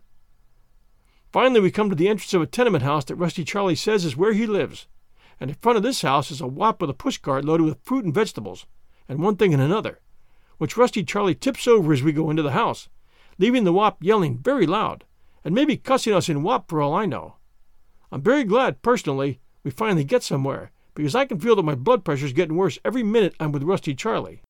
[1.36, 4.16] Finally, we come to the entrance of a tenement house that Rusty Charlie says is
[4.16, 4.86] where he lives,
[5.38, 8.06] and in front of this house is a wop with a pushcart loaded with fruit
[8.06, 8.64] and vegetables,
[9.06, 10.00] and one thing and another,
[10.56, 12.88] which Rusty Charlie tips over as we go into the house,
[13.36, 15.04] leaving the wop yelling very loud,
[15.44, 17.34] and maybe cussing us in wop for all I know.
[18.10, 22.02] I'm very glad, personally, we finally get somewhere, because I can feel that my blood
[22.02, 24.40] pressure is getting worse every minute I'm with Rusty Charlie.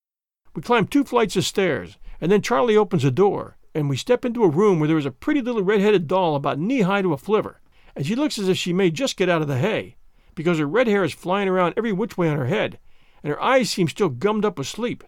[0.55, 4.25] We climb two flights of stairs, and then Charlie opens a door, and we step
[4.25, 7.19] into a room where there is a pretty little red-headed doll about knee-high to a
[7.19, 7.61] flivver,
[7.95, 9.97] and she looks as if she may just get out of the hay,
[10.35, 12.79] because her red hair is flying around every which way on her head,
[13.23, 15.05] and her eyes seem still gummed up with sleep.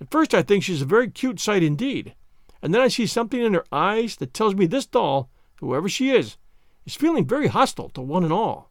[0.00, 2.14] At first I think she's a very cute sight indeed,
[2.62, 6.10] and then I see something in her eyes that tells me this doll, whoever she
[6.10, 6.36] is,
[6.86, 8.70] is feeling very hostile to one and all.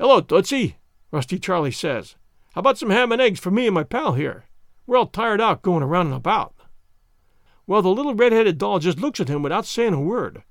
[0.00, 0.78] Hello, Tootsie,
[1.10, 2.16] Rusty Charlie says.
[2.54, 4.46] How about some ham and eggs for me and my pal here?
[4.86, 6.54] We're all tired out going around and about.
[7.68, 10.42] Well, the little red-headed doll just looks at him without saying a word.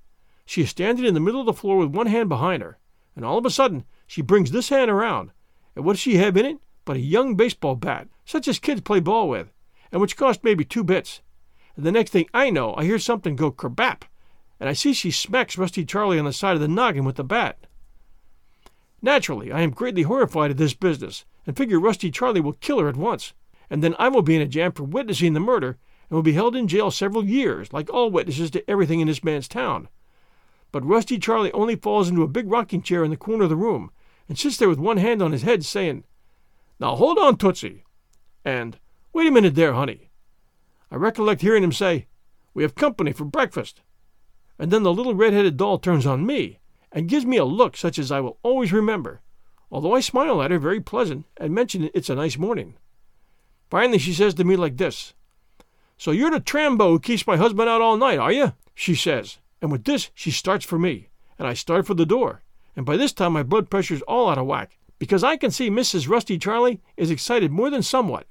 [0.45, 2.77] She is standing in the middle of the floor with one hand behind her,
[3.15, 5.31] and all of a sudden she brings this hand around,
[5.75, 8.81] and what does she have in it but a young baseball bat, such as kids
[8.81, 9.51] play ball with,
[9.91, 11.21] and which cost maybe two bits.
[11.75, 14.03] And the next thing I know, I hear something go kerbap,
[14.59, 17.23] and I see she smacks Rusty Charlie on the side of the noggin with the
[17.23, 17.57] bat.
[19.01, 22.87] Naturally, I am greatly horrified at this business, and figure Rusty Charlie will kill her
[22.87, 23.33] at once,
[23.71, 26.33] and then I will be in a jam for witnessing the murder and will be
[26.33, 29.89] held in jail several years, like all witnesses to everything in this man's town.
[30.71, 33.55] But Rusty Charlie only falls into a big rocking chair in the corner of the
[33.55, 33.91] room
[34.27, 36.03] and sits there with one hand on his head, saying,
[36.79, 37.83] Now hold on, Tootsie,
[38.43, 38.77] and
[39.17, 40.11] Wait a minute there, honey.
[40.91, 42.05] I recollect hearing him say,
[42.53, 43.81] We have company for breakfast.
[44.59, 46.59] And then the little red-headed doll turns on me
[46.91, 49.21] and gives me a look such as I will always remember,
[49.71, 52.75] although I smile at her very pleasant and mention it's a nice morning.
[53.71, 55.15] Finally, she says to me like this
[55.97, 58.53] so you're the Trambo who keeps my husband out all night, are you?
[58.75, 59.39] she says.
[59.61, 62.43] And with this, she starts for me, and I start for the door.
[62.75, 65.69] And by this time, my blood pressure's all out of whack, because I can see
[65.69, 66.07] Mrs.
[66.07, 68.27] Rusty Charlie is excited more than somewhat.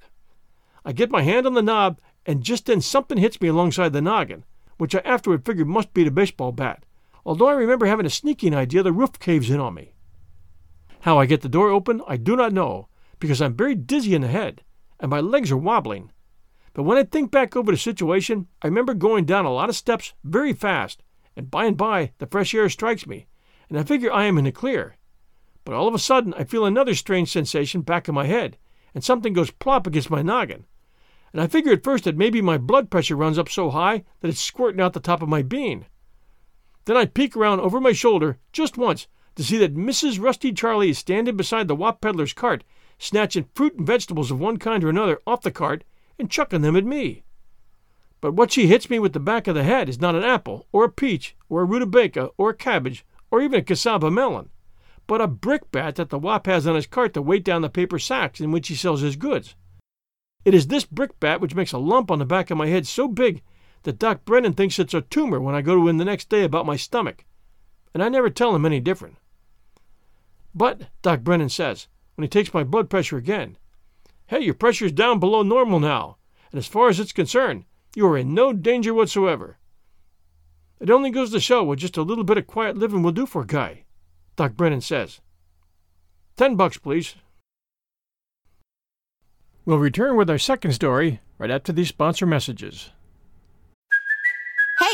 [0.85, 4.01] I get my hand on the knob, and just then something hits me alongside the
[4.01, 4.45] noggin,
[4.77, 6.83] which I afterward figured must be the baseball bat,
[7.25, 9.93] although I remember having a sneaking idea the roof caves in on me.
[11.01, 12.87] How I get the door open, I do not know,
[13.19, 14.63] because I'm very dizzy in the head,
[14.99, 16.11] and my legs are wobbling,
[16.77, 19.75] but when I think back over the situation, I remember going down a lot of
[19.75, 21.01] steps very fast,
[21.35, 23.25] and by and by the fresh air strikes me,
[23.67, 24.95] and I figure I am in the clear.
[25.65, 28.59] But all of a sudden I feel another strange sensation back in my head,
[28.93, 30.67] and something goes plop against my noggin.
[31.33, 34.27] And I figure at first that maybe my blood pressure runs up so high that
[34.27, 35.87] it's squirting out the top of my bean.
[36.85, 40.21] Then I peek around over my shoulder just once to see that Mrs.
[40.21, 42.63] Rusty Charlie is standing beside the wop peddler's cart,
[42.99, 45.83] snatching fruit and vegetables of one kind or another off the cart
[46.19, 47.23] and chucking them at me.
[48.19, 50.67] But what she hits me with the back of the head is not an apple,
[50.71, 54.49] or a peach, or a rutabaga, or a cabbage, or even a casaba melon,
[55.05, 57.99] but a brickbat that the wop has on his cart to weight down the paper
[57.99, 59.55] sacks in which he sells his goods.
[60.45, 63.07] It is this brickbat which makes a lump on the back of my head so
[63.07, 63.41] big
[63.83, 66.43] that Doc Brennan thinks it's a tumor when I go to him the next day
[66.43, 67.25] about my stomach,
[67.93, 69.17] and I never tell him any different.
[70.55, 73.57] But, Doc Brennan says, when he takes my blood pressure again,
[74.27, 76.17] Hey, your pressure's down below normal now,
[76.51, 77.63] and as far as it's concerned,
[77.95, 79.57] you are in no danger whatsoever.
[80.81, 83.25] It only goes to show what just a little bit of quiet living will do
[83.25, 83.85] for a guy,
[84.35, 85.21] Doc Brennan says.
[86.35, 87.15] Ten bucks, please.
[89.65, 92.91] We'll return with our second story right after these sponsor messages.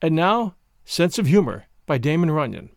[0.00, 2.70] And now, Sense of Humor by Damon Runyon.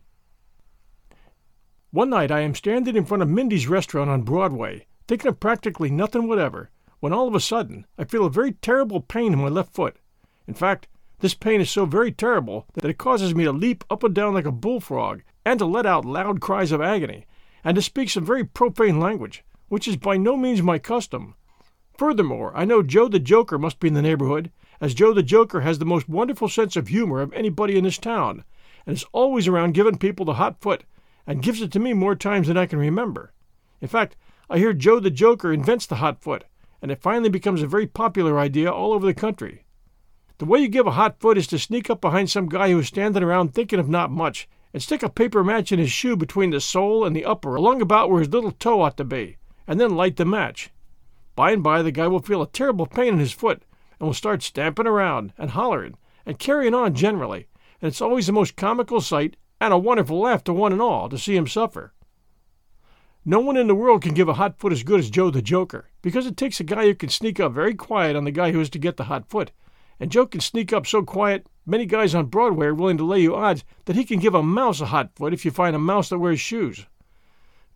[1.92, 5.88] One night I am standing in front of Mindy's restaurant on Broadway, thinking of practically
[5.88, 9.48] nothing whatever, when all of a sudden I feel a very terrible pain in my
[9.48, 9.98] left foot.
[10.48, 10.88] In fact,
[11.20, 14.34] this pain is so very terrible that it causes me to leap up and down
[14.34, 17.26] like a bullfrog, and to let out loud cries of agony,
[17.62, 21.36] and to speak some very profane language, which is by no means my custom.
[21.96, 24.50] Furthermore, I know Joe the Joker must be in the neighborhood,
[24.82, 27.98] as Joe the Joker has the most wonderful sense of humor of anybody in this
[27.98, 28.42] town,
[28.84, 30.82] and is always around giving people the hot foot,
[31.24, 33.32] and gives it to me more times than I can remember.
[33.80, 34.16] In fact,
[34.50, 36.46] I hear Joe the Joker invents the hot foot,
[36.82, 39.64] and it finally becomes a very popular idea all over the country.
[40.38, 42.80] The way you give a hot foot is to sneak up behind some guy who
[42.80, 46.16] is standing around thinking of not much, and stick a paper match in his shoe
[46.16, 49.36] between the sole and the upper, along about where his little toe ought to be,
[49.64, 50.70] and then light the match.
[51.36, 53.62] By and by, the guy will feel a terrible pain in his foot,
[54.02, 55.94] and will start stamping around and hollering
[56.26, 57.46] and carrying on generally,
[57.80, 61.08] and it's always the most comical sight and a wonderful laugh to one and all
[61.08, 61.92] to see him suffer.
[63.24, 65.40] No one in the world can give a hot foot as good as Joe the
[65.40, 68.50] Joker, because it takes a guy who can sneak up very quiet on the guy
[68.50, 69.52] who is to get the hot foot,
[70.00, 73.20] and Joe can sneak up so quiet many guys on Broadway are willing to lay
[73.20, 75.78] you odds that he can give a mouse a hot foot if you find a
[75.78, 76.86] mouse that wears shoes.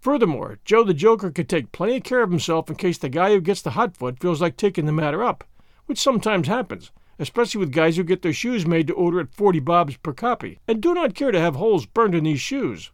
[0.01, 3.31] Furthermore, Joe the Joker could take plenty of care of himself in case the guy
[3.31, 5.45] who gets the hot foot feels like taking the matter up,
[5.87, 9.61] which sometimes happens, especially with guys who get their shoes made to order at 40
[9.61, 12.93] bobs per copy, and do not care to have holes burned in these shoes.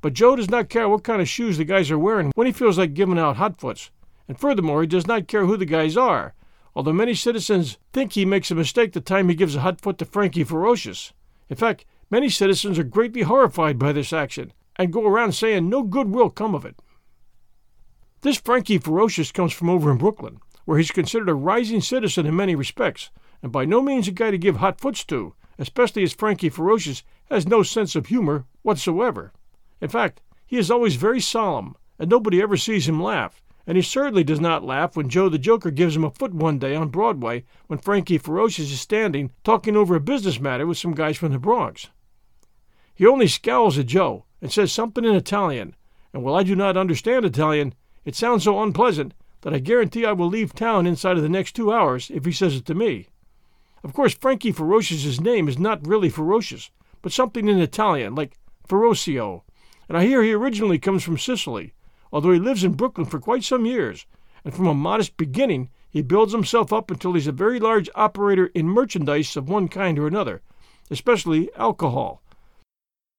[0.00, 2.52] But Joe does not care what kind of shoes the guys are wearing when he
[2.52, 3.90] feels like giving out hot foots,
[4.28, 6.34] and furthermore, he does not care who the guys are,
[6.74, 9.98] although many citizens think he makes a mistake the time he gives a hot foot
[9.98, 11.12] to Frankie Ferocious.
[11.48, 15.82] In fact, many citizens are greatly horrified by this action, and go around saying no
[15.82, 16.80] good will come of it.
[18.20, 22.36] This Frankie Ferocious comes from over in Brooklyn, where he's considered a rising citizen in
[22.36, 23.08] many respects,
[23.42, 27.02] and by no means a guy to give hot foots to, especially as Frankie Ferocious
[27.30, 29.32] has no sense of humor whatsoever.
[29.80, 33.82] In fact, he is always very solemn, and nobody ever sees him laugh, and he
[33.82, 36.88] certainly does not laugh when Joe the Joker gives him a foot one day on
[36.88, 41.32] Broadway when Frankie Ferocious is standing talking over a business matter with some guys from
[41.32, 41.88] the Bronx.
[42.94, 45.74] He only scowls at Joe and says something in Italian,
[46.12, 47.72] and while I do not understand Italian,
[48.04, 51.52] it sounds so unpleasant that I guarantee I will leave town inside of the next
[51.52, 53.08] two hours if he says it to me.
[53.84, 56.70] Of course, Frankie Ferocious's name is not really Ferocious,
[57.02, 58.36] but something in Italian, like
[58.68, 59.42] Ferocio,
[59.88, 61.72] and I hear he originally comes from Sicily,
[62.12, 64.06] although he lives in Brooklyn for quite some years,
[64.44, 68.46] and from a modest beginning he builds himself up until he's a very large operator
[68.54, 70.42] in merchandise of one kind or another,
[70.90, 72.22] especially alcohol.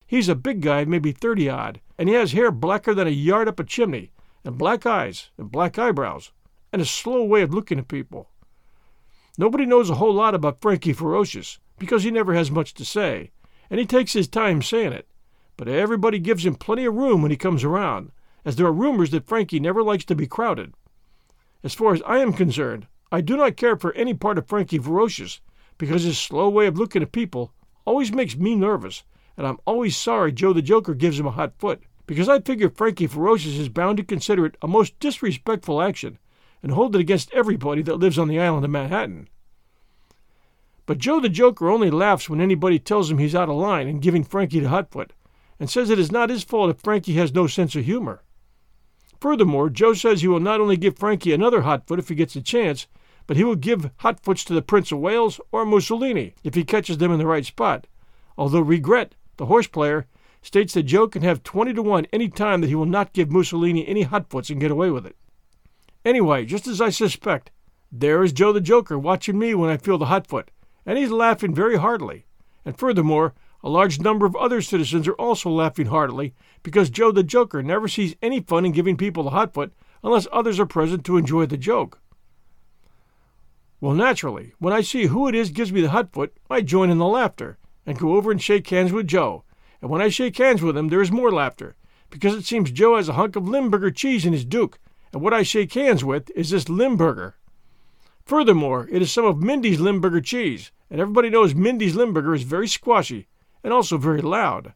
[0.05, 3.47] He's a big guy, maybe thirty odd, and he has hair blacker than a yard
[3.47, 4.11] up a chimney,
[4.43, 6.31] and black eyes, and black eyebrows,
[6.71, 8.29] and a slow way of looking at people.
[9.37, 13.31] Nobody knows a whole lot about Frankie Ferocious, because he never has much to say,
[13.69, 15.07] and he takes his time saying it,
[15.57, 18.11] but everybody gives him plenty of room when he comes around,
[18.45, 20.73] as there are rumors that Frankie never likes to be crowded.
[21.63, 24.77] As far as I am concerned, I do not care for any part of Frankie
[24.77, 25.41] Ferocious,
[25.77, 27.53] because his slow way of looking at people
[27.85, 29.03] always makes me nervous,
[29.35, 32.71] and I'm always sorry Joe the Joker gives him a hot foot because I figure
[32.71, 36.17] Frankie Ferocious is bound to consider it a most disrespectful action
[36.63, 39.29] and hold it against everybody that lives on the island of Manhattan.
[40.87, 43.99] But Joe the Joker only laughs when anybody tells him he's out of line in
[43.99, 45.13] giving Frankie the hot foot,
[45.59, 48.23] and says it is not his fault if Frankie has no sense of humor.
[49.21, 52.35] Furthermore, Joe says he will not only give Frankie another hot foot if he gets
[52.35, 52.87] a chance,
[53.27, 56.63] but he will give hot foots to the Prince of Wales or Mussolini if he
[56.63, 57.85] catches them in the right spot.
[58.35, 60.07] Although Regret, the horse player,
[60.41, 63.31] states that Joe can have 20 to 1 any time that he will not give
[63.31, 65.15] Mussolini any hotfoots and get away with it.
[66.05, 67.51] Anyway, just as I suspect,
[67.91, 70.47] there is Joe the Joker watching me when I feel the hotfoot,
[70.85, 72.25] and he's laughing very heartily.
[72.63, 73.33] And furthermore,
[73.63, 76.33] a large number of other citizens are also laughing heartily
[76.63, 79.71] because Joe the Joker never sees any fun in giving people the hotfoot
[80.03, 81.99] unless others are present to enjoy the joke.
[83.81, 86.97] Well, naturally, when I see who it is gives me the hotfoot, I join in
[86.97, 89.43] the laughter and go over and shake hands with Joe
[89.81, 91.75] and when I shake hands with him, there is more laughter,
[92.09, 94.79] because it seems Joe has a hunk of Limburger cheese in his Duke,
[95.13, 97.35] and what I shake hands with is this Limburger.
[98.25, 102.67] Furthermore, it is some of Mindy's Limburger cheese, and everybody knows Mindy's Limburger is very
[102.67, 103.27] squashy
[103.63, 104.73] and also very loud.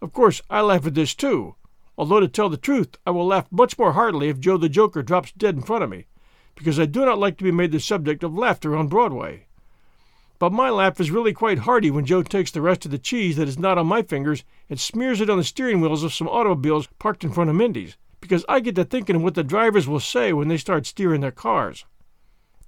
[0.00, 1.56] Of course, I laugh at this too,
[1.98, 5.02] although to tell the truth, I will laugh much more heartily if Joe the Joker
[5.02, 6.06] drops dead in front of me,
[6.54, 9.45] because I do not like to be made the subject of laughter on Broadway.
[10.38, 13.36] But my laugh is really quite hearty when Joe takes the rest of the cheese
[13.36, 16.28] that is not on my fingers and smears it on the steering wheels of some
[16.28, 20.00] automobiles parked in front of Mindy's, because I get to thinking what the drivers will
[20.00, 21.86] say when they start steering their cars.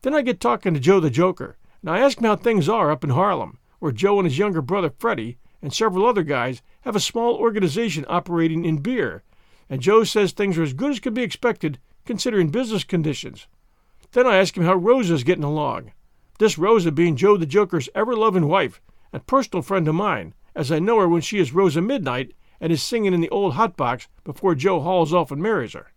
[0.00, 2.90] Then I get talking to Joe the Joker, and I ask him how things are
[2.90, 6.96] up in Harlem, where Joe and his younger brother Freddie and several other guys have
[6.96, 9.24] a small organization operating in beer,
[9.68, 13.46] and Joe says things are as good as can be expected considering business conditions.
[14.12, 15.92] Then I ask him how Rosa's getting along.
[16.38, 18.80] This Rosa being Joe the Joker's ever loving wife
[19.12, 22.72] and personal friend of mine, as I know her when she is Rosa Midnight and
[22.72, 25.92] is singing in the old hot box before Joe hauls off and marries her.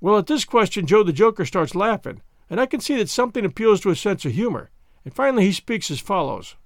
[0.00, 3.44] Well, at this question, Joe the Joker starts laughing, and I can see that something
[3.44, 4.70] appeals to his sense of humor,
[5.04, 6.56] and finally he speaks as follows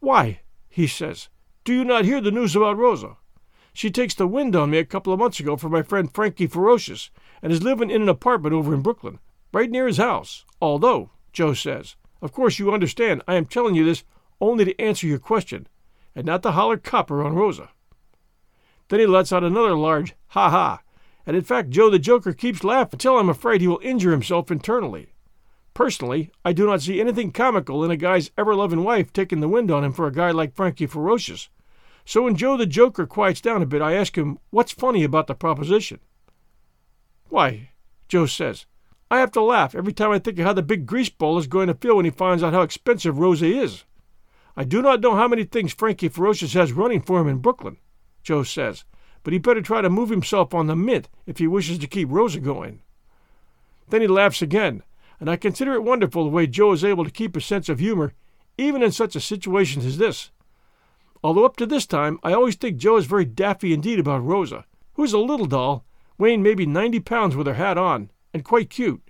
[0.00, 1.28] Why, he says,
[1.64, 3.16] do you not hear the news about Rosa?
[3.72, 6.46] She takes the wind on me a couple of months ago for my friend Frankie
[6.46, 7.10] Ferocious,
[7.42, 9.18] and is living in an apartment over in Brooklyn,
[9.54, 10.44] right near his house.
[10.60, 14.04] Although, Joe says, of course you understand I am telling you this
[14.40, 15.68] only to answer your question,
[16.14, 17.70] and not to holler copper on Rosa.
[18.88, 20.80] Then he lets out another large ha ha,
[21.24, 24.50] and in fact Joe the Joker keeps laughing until I'm afraid he will injure himself
[24.50, 25.12] internally.
[25.72, 29.48] Personally, I do not see anything comical in a guy's ever loving wife taking the
[29.48, 31.48] wind on him for a guy like Frankie Ferocious.
[32.04, 35.26] So when Joe the Joker quiets down a bit, I ask him what's funny about
[35.26, 36.00] the proposition.
[37.28, 37.70] Why,
[38.08, 38.66] Joe says,
[39.14, 41.68] I have to laugh every time I think of how the big greaseball is going
[41.68, 43.84] to feel when he finds out how expensive Rosa is.
[44.56, 47.76] I do not know how many things Frankie Ferocious has running for him in Brooklyn,
[48.24, 48.82] Joe says,
[49.22, 52.08] but he better try to move himself on the mint if he wishes to keep
[52.10, 52.82] Rosa going.
[53.88, 54.82] Then he laughs again,
[55.20, 57.78] and I consider it wonderful the way Joe is able to keep a sense of
[57.78, 58.14] humor
[58.58, 60.32] even in such a situation as this.
[61.22, 64.64] Although up to this time I always think Joe is very daffy indeed about Rosa,
[64.94, 65.84] who is a little doll,
[66.18, 69.00] weighing maybe ninety pounds with her hat on, and quite cute.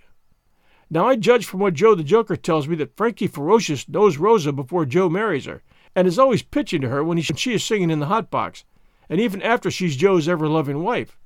[0.89, 4.51] Now I judge from what Joe the Joker tells me that Frankie Ferocious knows Rosa
[4.51, 5.63] before Joe marries her,
[5.95, 8.65] and is always pitching to her when, he, she is singing in the hot box,
[9.09, 11.17] and even after she's Joe's ever loving wife.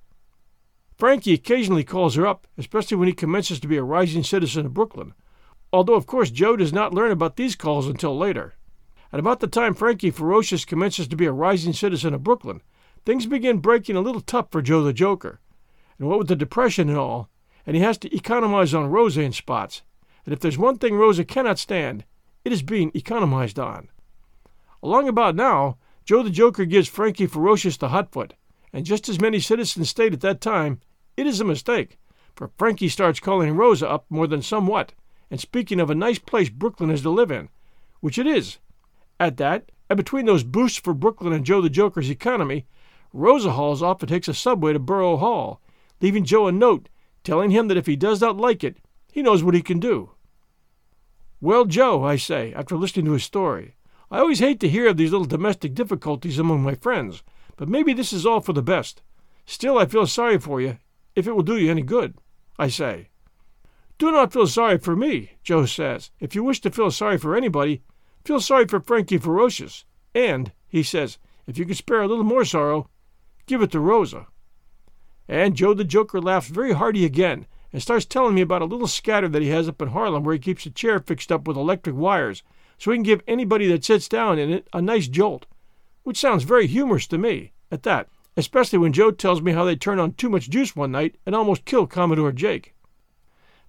[0.98, 4.74] Frankie occasionally calls her up, especially when he commences to be a rising citizen of
[4.74, 5.14] Brooklyn,
[5.74, 8.56] although of course Joe does not learn about these calls until later.
[9.12, 12.62] At about the time Frankie Ferocious commences to be a rising citizen of Brooklyn,
[13.06, 15.40] things begin breaking a little tough for Joe the Joker.
[15.98, 17.30] And what with the depression and all,
[17.70, 19.84] and he has to economize on Rosa in spots.
[20.26, 22.04] And if there's one thing Rosa cannot stand,
[22.44, 23.90] it is being economized on.
[24.82, 28.34] Along about now, Joe the Joker gives Frankie Ferocious the hot foot,
[28.74, 30.82] and just as many citizens state at that time,
[31.16, 32.00] it is a mistake,
[32.36, 34.94] for Frankie starts calling Rosa up more than somewhat,
[35.30, 37.50] and speaking of a nice place Brooklyn is to live in,
[38.00, 38.58] which it is.
[39.20, 42.66] At that, and between those boosts for Brooklyn and Joe the Joker's economy,
[43.14, 45.62] Rosa hauls off and takes a subway to Borough Hall,
[46.02, 46.90] leaving Joe a note
[47.24, 48.78] telling him that if he does not like it,
[49.12, 50.12] he knows what he can do.
[51.42, 53.76] Well, Joe, I say, after listening to his story,
[54.12, 57.24] I always hate to hear of these little domestic difficulties among my friends,
[57.56, 59.02] but maybe this is all for the best.
[59.46, 60.78] Still, I feel sorry for you,
[61.16, 62.16] if it will do you any good,
[62.58, 63.10] I say.
[63.98, 66.12] Do not feel sorry for me, Joe says.
[66.20, 67.82] If you wish to feel sorry for anybody,
[68.24, 69.86] feel sorry for Frankie Ferocious.
[70.16, 71.18] And, he says,
[71.48, 72.90] if you can spare a little more sorrow,
[73.46, 74.28] give it to Rosa.
[75.30, 78.88] And Joe the Joker laughs very hearty again and starts telling me about a little
[78.88, 81.56] scatter that he has up in Harlem where he keeps a chair fixed up with
[81.56, 82.42] electric wires
[82.80, 85.46] so he can give anybody that sits down in it a nice jolt,
[86.02, 89.76] which sounds very humorous to me, at that, especially when Joe tells me how they
[89.76, 92.74] turned on too much juice one night and almost killed Commodore Jake.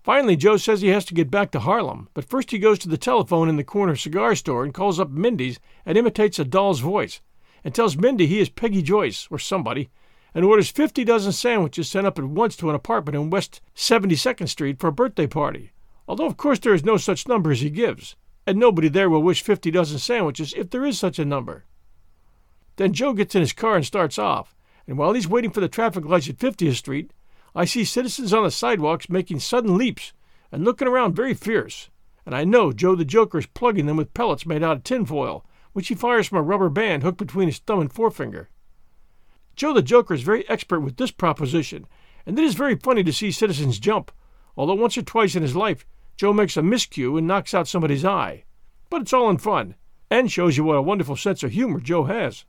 [0.02, 2.88] Finally, Joe says he has to get back to Harlem, but first he goes to
[2.88, 6.80] the telephone in the corner cigar store and calls up Mindy's and imitates a doll's
[6.80, 7.20] voice,
[7.62, 9.90] and tells Mindy he is Peggy Joyce, or somebody,
[10.34, 14.48] and orders 50 dozen sandwiches sent up at once to an apartment in West 72nd
[14.48, 15.72] Street for a birthday party,
[16.06, 18.16] although of course there is no such number as he gives,
[18.46, 21.64] and nobody there will wish 50 dozen sandwiches if there is such a number.
[22.76, 24.56] Then Joe gets in his car and starts off,
[24.86, 27.12] and while he's waiting for the traffic lights at 50th Street,
[27.54, 30.12] I see citizens on the sidewalks making sudden leaps
[30.52, 31.90] and looking around very fierce,
[32.24, 35.44] and I know Joe the Joker is plugging them with pellets made out of tinfoil,
[35.72, 38.48] which he fires from a rubber band hooked between his thumb and forefinger.
[39.60, 41.86] Joe the Joker is very expert with this proposition,
[42.24, 44.10] and it is very funny to see citizens jump,
[44.56, 45.84] although once or twice in his life
[46.16, 48.44] Joe makes a miscue and knocks out somebody's eye.
[48.88, 49.74] But it's all in fun,
[50.10, 52.46] and shows you what a wonderful sense of humor Joe has.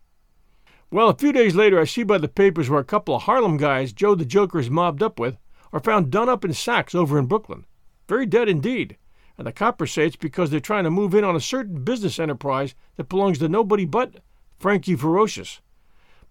[0.89, 3.57] Well, a few days later, I see by the papers where a couple of Harlem
[3.57, 5.38] guys Joe the Joker is mobbed up with
[5.74, 7.66] are found done up in sacks over in Brooklyn.
[8.07, 8.95] Very dead indeed,
[9.38, 12.20] and the coppers say it's because they're trying to move in on a certain business
[12.20, 14.22] enterprise that belongs to nobody but
[14.57, 15.59] Frankie Ferocious.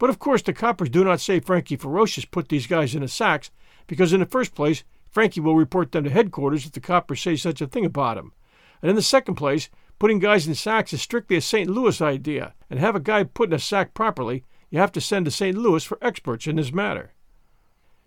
[0.00, 3.08] But of course, the coppers do not say Frankie Ferocious put these guys in the
[3.08, 3.50] sacks,
[3.86, 7.36] because in the first place, Frankie will report them to headquarters if the coppers say
[7.36, 8.32] such a thing about him.
[8.80, 11.68] And in the second place, putting guys in sacks is strictly a St.
[11.68, 15.26] Louis idea, and have a guy put in a sack properly, you have to send
[15.26, 15.58] to St.
[15.58, 17.12] Louis for experts in this matter.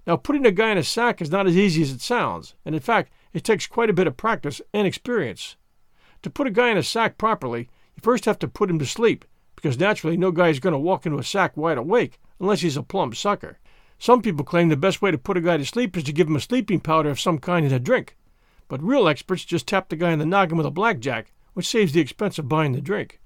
[0.07, 2.73] Now, putting a guy in a sack is not as easy as it sounds, and
[2.73, 5.57] in fact, it takes quite a bit of practice and experience.
[6.23, 8.85] To put a guy in a sack properly, you first have to put him to
[8.87, 9.25] sleep,
[9.63, 12.75] because naturally no guy is going to walk into a sack wide awake unless he's
[12.75, 13.57] a plumb sucker.
[13.97, 16.27] Some people claim the best way to put a guy to sleep is to give
[16.27, 18.17] him a sleeping powder of some kind in a drink,
[18.67, 21.93] but real experts just tap the guy in the noggin with a blackjack, which saves
[21.93, 23.21] the expense of buying the drink.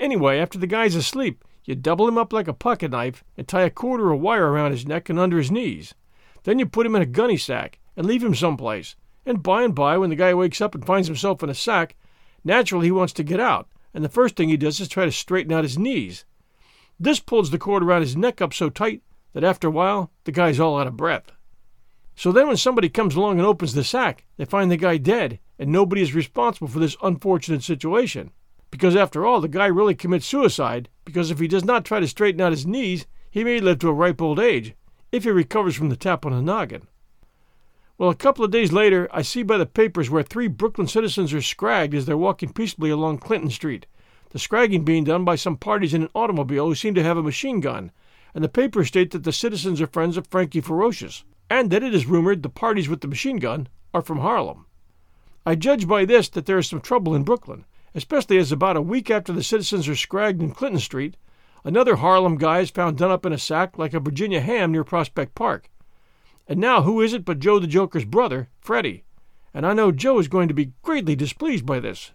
[0.00, 3.62] Anyway, after the guy's asleep, you double him up like a pocket knife and tie
[3.62, 5.94] a quarter of wire around his neck and under his knees.
[6.42, 8.96] Then you put him in a gunny sack and leave him someplace.
[9.24, 11.94] And by and by, when the guy wakes up and finds himself in a sack,
[12.42, 15.10] naturally he wants to get out, and the first thing he does is try to
[15.10, 16.26] straighten out his knees.
[17.00, 20.32] This pulls the cord around his neck up so tight that after a while the
[20.32, 21.32] guy's all out of breath.
[22.14, 25.38] So then, when somebody comes along and opens the sack, they find the guy dead,
[25.58, 28.32] and nobody is responsible for this unfortunate situation.
[28.70, 32.06] Because after all, the guy really commits suicide, because if he does not try to
[32.06, 34.74] straighten out his knees, he may live to a ripe old age,
[35.10, 36.86] if he recovers from the tap on the noggin.
[37.98, 41.32] Well, a couple of days later, I see by the papers where three Brooklyn citizens
[41.32, 43.86] are scragged as they're walking peaceably along Clinton Street.
[44.30, 47.22] The scragging being done by some parties in an automobile who seem to have a
[47.22, 47.90] machine gun,
[48.34, 51.94] and the papers state that the citizens are friends of Frankie Ferocious, and that it
[51.94, 54.66] is rumored the parties with the machine gun are from Harlem.
[55.46, 58.82] I judge by this that there is some trouble in Brooklyn, especially as about a
[58.82, 61.16] week after the citizens are scragged in Clinton Street,
[61.66, 64.84] Another Harlem guy is found done up in a sack like a Virginia ham near
[64.84, 65.68] Prospect Park.
[66.48, 69.04] And now who is it but Joe the Joker's brother, Freddie?
[69.52, 72.12] And I know Joe is going to be greatly displeased by this.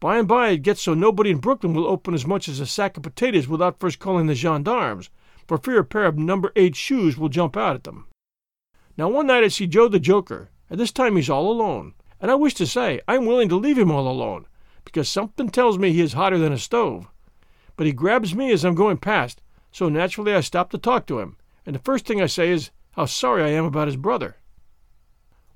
[0.00, 2.66] By and by it gets so nobody in Brooklyn will open as much as a
[2.66, 5.10] sack of potatoes without first calling the gendarmes,
[5.46, 8.06] for fear a pair of number eight shoes will jump out at them.
[8.96, 11.94] Now one night I see Joe the Joker, and this time he's all alone.
[12.20, 14.46] And I wish to say I'm willing to leave him all alone,
[14.84, 17.08] because something tells me he is hotter than a stove
[17.78, 19.40] but he grabs me as I'm going past,
[19.70, 22.70] so naturally I stop to talk to him, and the first thing I say is
[22.98, 24.34] how sorry I am about his brother.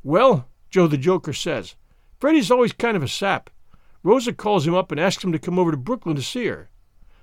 [0.04, 1.74] Well, Joe the Joker says,
[2.20, 3.50] Freddie's always kind of a sap.
[4.04, 6.70] Rosa calls him up and asks him to come over to Brooklyn to see her.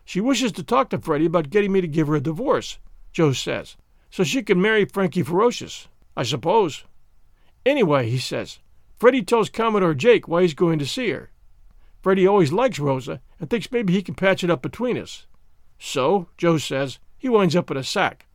[0.04, 2.80] She wishes to talk to Freddie about getting me to give her a divorce,
[3.14, 3.78] Joe says,
[4.10, 6.84] so she can marry Frankie Ferocious, I suppose.
[7.66, 8.60] Anyway, he says,
[9.00, 11.32] Freddie tells Commodore Jake why he's going to see her.
[12.02, 15.28] Freddie always likes Rosa and thinks maybe he can patch it up between us.
[15.78, 18.26] So, Joe says, he winds up in a sack.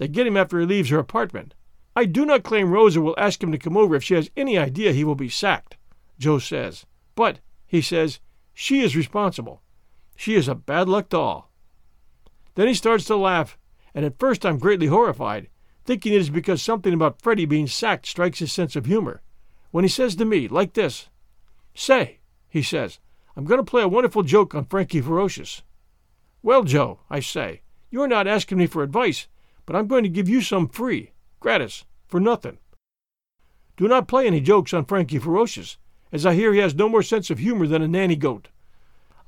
[0.00, 1.54] They get him after he leaves her apartment.
[1.94, 4.56] I do not claim Rosa will ask him to come over if she has any
[4.56, 5.76] idea he will be sacked,
[6.18, 6.86] Joe says.
[7.14, 8.18] But, he says,
[8.54, 9.60] she is responsible.
[10.16, 11.50] She is a bad luck doll.
[12.54, 13.58] Then he starts to laugh,
[13.94, 15.48] and at first I'm greatly horrified,
[15.84, 19.20] thinking it is because something about Freddie being sacked strikes his sense of humor.
[19.70, 21.10] When he says to me, like this,
[21.74, 23.00] Say, he says,
[23.36, 25.62] I'm going to play a wonderful joke on Frankie Ferocious.
[26.42, 29.28] Well, Joe, I say, you're not asking me for advice,
[29.70, 32.58] but I'm going to give you some free, gratis, for nothing.
[33.76, 35.78] Do not play any jokes on Frankie Ferocious,
[36.10, 38.48] as I hear he has no more sense of humor than a nanny goat.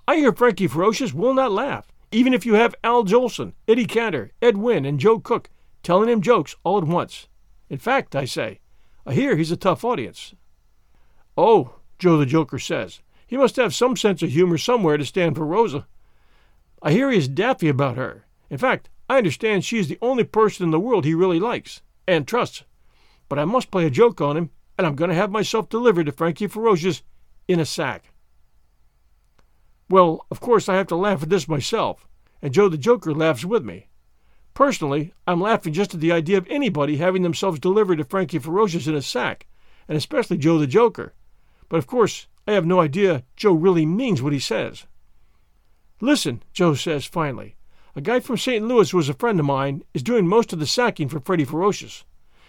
[0.08, 4.32] I hear Frankie Ferocious will not laugh, even if you have Al Jolson, Eddie Cantor,
[4.42, 5.48] Ed Wynn, and Joe Cook
[5.84, 7.28] telling him jokes all at once.
[7.70, 8.58] In fact, I say,
[9.06, 10.34] I hear he's a tough audience.
[11.38, 15.36] Oh, Joe the Joker says, he must have some sense of humor somewhere to stand
[15.36, 15.86] for Rosa.
[16.82, 18.24] I hear he is daffy about her.
[18.50, 21.82] In fact, I understand she is the only person in the world he really likes
[22.08, 22.64] and trusts.
[23.28, 24.48] But I must play a joke on him,
[24.78, 27.02] and I'm going to have myself delivered to Frankie Ferocious
[27.46, 28.14] in a sack.
[29.90, 32.08] Well, of course, I have to laugh at this myself,
[32.40, 33.88] and Joe the Joker laughs with me.
[34.54, 38.86] Personally, I'm laughing just at the idea of anybody having themselves delivered to Frankie Ferocious
[38.86, 39.46] in a sack,
[39.88, 41.12] and especially Joe the Joker.
[41.68, 44.86] But of course, I have no idea Joe really means what he says.
[46.00, 47.56] Listen, Joe says finally.
[47.94, 48.66] A guy from St.
[48.66, 51.44] Louis who is a friend of mine is doing most of the sacking for Freddy
[51.44, 52.04] Ferocious.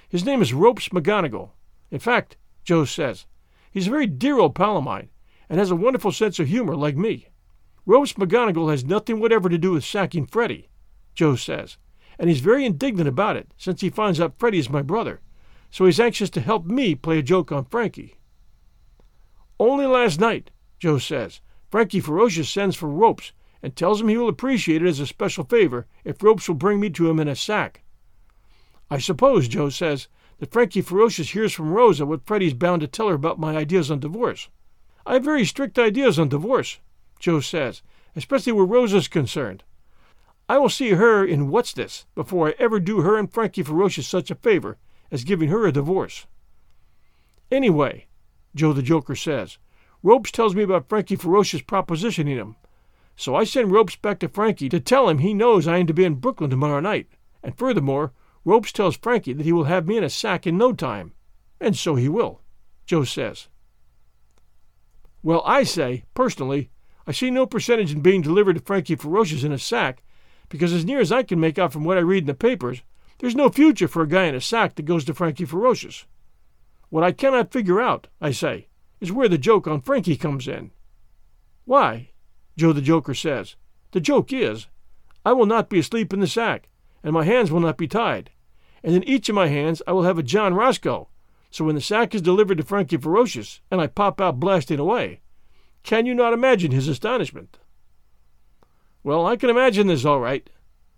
[0.07, 1.49] His name is Ropes McGonigal.
[1.91, 3.25] In fact, Joe says,
[3.69, 5.09] he's a very dear old pal of mine
[5.49, 7.27] and has a wonderful sense of humor like me.
[7.85, 10.69] Ropes McGonigal has nothing whatever to do with sacking Freddy,
[11.13, 11.77] Joe says,
[12.17, 15.19] and he's very indignant about it since he finds out Freddie is my brother,
[15.69, 18.15] so he's anxious to help me play a joke on Frankie.
[19.59, 23.33] Only last night, Joe says, Frankie Ferocious sends for Ropes
[23.63, 26.79] and tells him he will appreciate it as a special favor if Ropes will bring
[26.79, 27.81] me to him in a sack.
[28.91, 30.09] I suppose, Joe says,
[30.39, 33.89] that Frankie Ferocious hears from Rosa what Freddie's bound to tell her about my ideas
[33.89, 34.49] on divorce.
[35.05, 36.79] I have very strict ideas on divorce,
[37.19, 37.81] Joe says,
[38.15, 39.63] especially where Rosa's concerned.
[40.49, 44.07] I will see her in What's This before I ever do her and Frankie Ferocious
[44.07, 44.77] such a favor
[45.09, 46.27] as giving her a divorce.
[47.49, 48.07] Anyway,
[48.53, 49.57] Joe the Joker says,
[50.01, 52.57] Ropes tells me about Frankie Ferocious propositioning him.
[53.15, 55.93] So I send Ropes back to Frankie to tell him he knows I am to
[55.93, 57.07] be in Brooklyn tomorrow night.
[57.43, 58.11] And furthermore,
[58.45, 61.13] Ropes tells Frankie that he will have me in a sack in no time.
[61.59, 62.41] And so he will,
[62.85, 63.47] Joe says.
[65.21, 66.69] Well, I say, personally,
[67.07, 70.03] I see no percentage in being delivered to Frankie Ferocious in a sack,
[70.49, 72.81] because as near as I can make out from what I read in the papers,
[73.19, 76.05] there's no future for a guy in a sack that goes to Frankie Ferocious.
[76.89, 78.67] What I cannot figure out, I say,
[78.99, 80.71] is where the joke on Frankie comes in.
[81.65, 82.09] Why?
[82.57, 83.55] Joe the Joker says.
[83.91, 84.67] The joke is,
[85.25, 86.69] I will not be asleep in the sack,
[87.03, 88.31] and my hands will not be tied.
[88.83, 91.07] And in each of my hands I will have a John Roscoe,
[91.49, 95.21] so when the sack is delivered to Frankie Ferocious, and I pop out blasting away,
[95.83, 97.59] can you not imagine his astonishment?
[99.03, 100.49] Well, I can imagine this all right.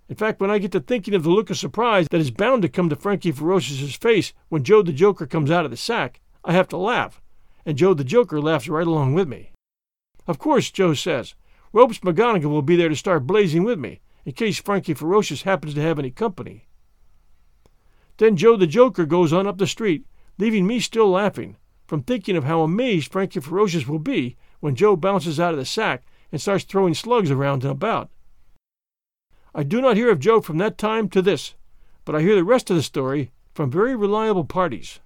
[0.08, 2.62] In fact, when I get to thinking of the look of surprise that is bound
[2.62, 6.22] to come to Frankie Ferocious's face when Joe the Joker comes out of the sack,
[6.43, 7.22] I have to laugh,
[7.66, 9.51] and Joe the Joker laughs right along with me.
[10.28, 11.34] Of course, Joe says,
[11.76, 15.73] Ropes McGonigal will be there to start blazing with me, in case Frankie Ferocious happens
[15.73, 16.69] to have any company.
[18.15, 20.05] Then Joe the Joker goes on up the street,
[20.38, 24.95] leaving me still laughing, from thinking of how amazed Frankie Ferocious will be when Joe
[24.95, 28.09] bounces out of the sack and starts throwing slugs around and about.
[29.53, 31.55] I do not hear of Joe from that time to this,
[32.05, 35.01] but I hear the rest of the story from very reliable parties.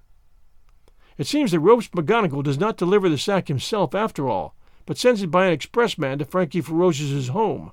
[1.17, 4.53] It seems that Ropes McGonigal does not deliver the sack himself after all,
[4.89, 7.71] but sends it by an expressman to Frankie Ferocious's home.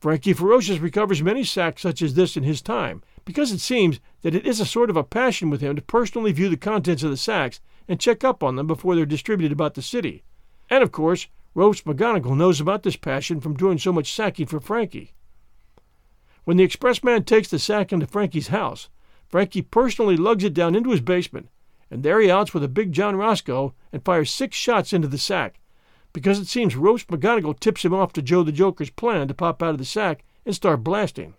[0.00, 4.34] Frankie Ferocious recovers many sacks such as this in his time, because it seems that
[4.34, 7.10] it is a sort of a passion with him to personally view the contents of
[7.10, 10.22] the sacks and check up on them before they're distributed about the city.
[10.70, 14.58] And of course, Ropes McGonigal knows about this passion from doing so much sacking for
[14.58, 15.12] Frankie.
[16.44, 18.88] When the expressman takes the sack into Frankie's house,
[19.28, 21.50] Frankie personally lugs it down into his basement,
[21.90, 25.18] and there he outs with a big John Roscoe and fires six shots into the
[25.18, 25.60] sack,
[26.18, 29.62] because it seems Ropes McGonigal tips him off to Joe the Joker's plan to pop
[29.62, 31.34] out of the sack and start blasting.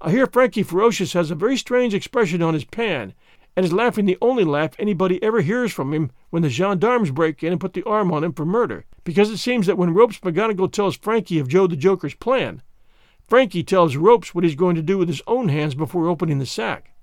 [0.00, 3.12] I hear Frankie Ferocious has a very strange expression on his pan,
[3.54, 7.42] and is laughing the only laugh anybody ever hears from him when the gendarmes break
[7.42, 10.18] in and put the arm on him for murder, because it seems that when Ropes
[10.20, 12.62] McGonigal tells Frankie of Joe the Joker's plan,
[13.28, 16.46] Frankie tells Ropes what he's going to do with his own hands before opening the
[16.46, 16.94] sack.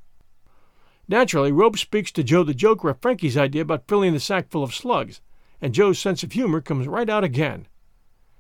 [1.08, 4.64] Naturally, Ropes speaks to Joe the Joker of Frankie's idea about filling the sack full
[4.64, 5.22] of slugs,
[5.62, 7.68] and Joe's sense of humor comes right out again.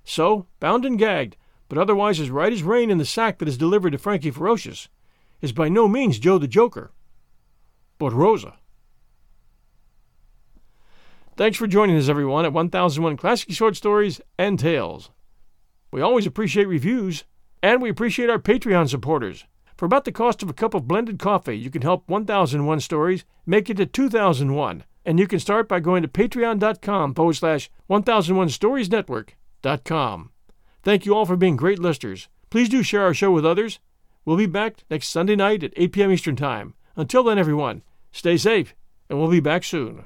[0.03, 1.35] So, bound and gagged,
[1.67, 4.89] but otherwise as right as rain in the sack that is delivered to Frankie Ferocious,
[5.41, 6.91] is by no means Joe the Joker,
[7.97, 8.55] but Rosa.
[11.37, 15.09] Thanks for joining us, everyone, at 1001 Classic Short Stories and Tales.
[15.91, 17.23] We always appreciate reviews
[17.63, 19.45] and we appreciate our Patreon supporters.
[19.77, 23.23] For about the cost of a cup of blended coffee, you can help 1001 Stories
[23.45, 24.83] make it to 2001.
[25.05, 30.31] And you can start by going to patreon.com forward slash 1001 Stories Network.com.
[30.83, 32.27] Thank you all for being great listeners.
[32.49, 33.79] Please do share our show with others.
[34.25, 36.11] We'll be back next Sunday night at 8 p.m.
[36.11, 36.73] Eastern Time.
[36.95, 37.81] Until then, everyone,
[38.11, 38.75] stay safe,
[39.09, 40.05] and we'll be back soon.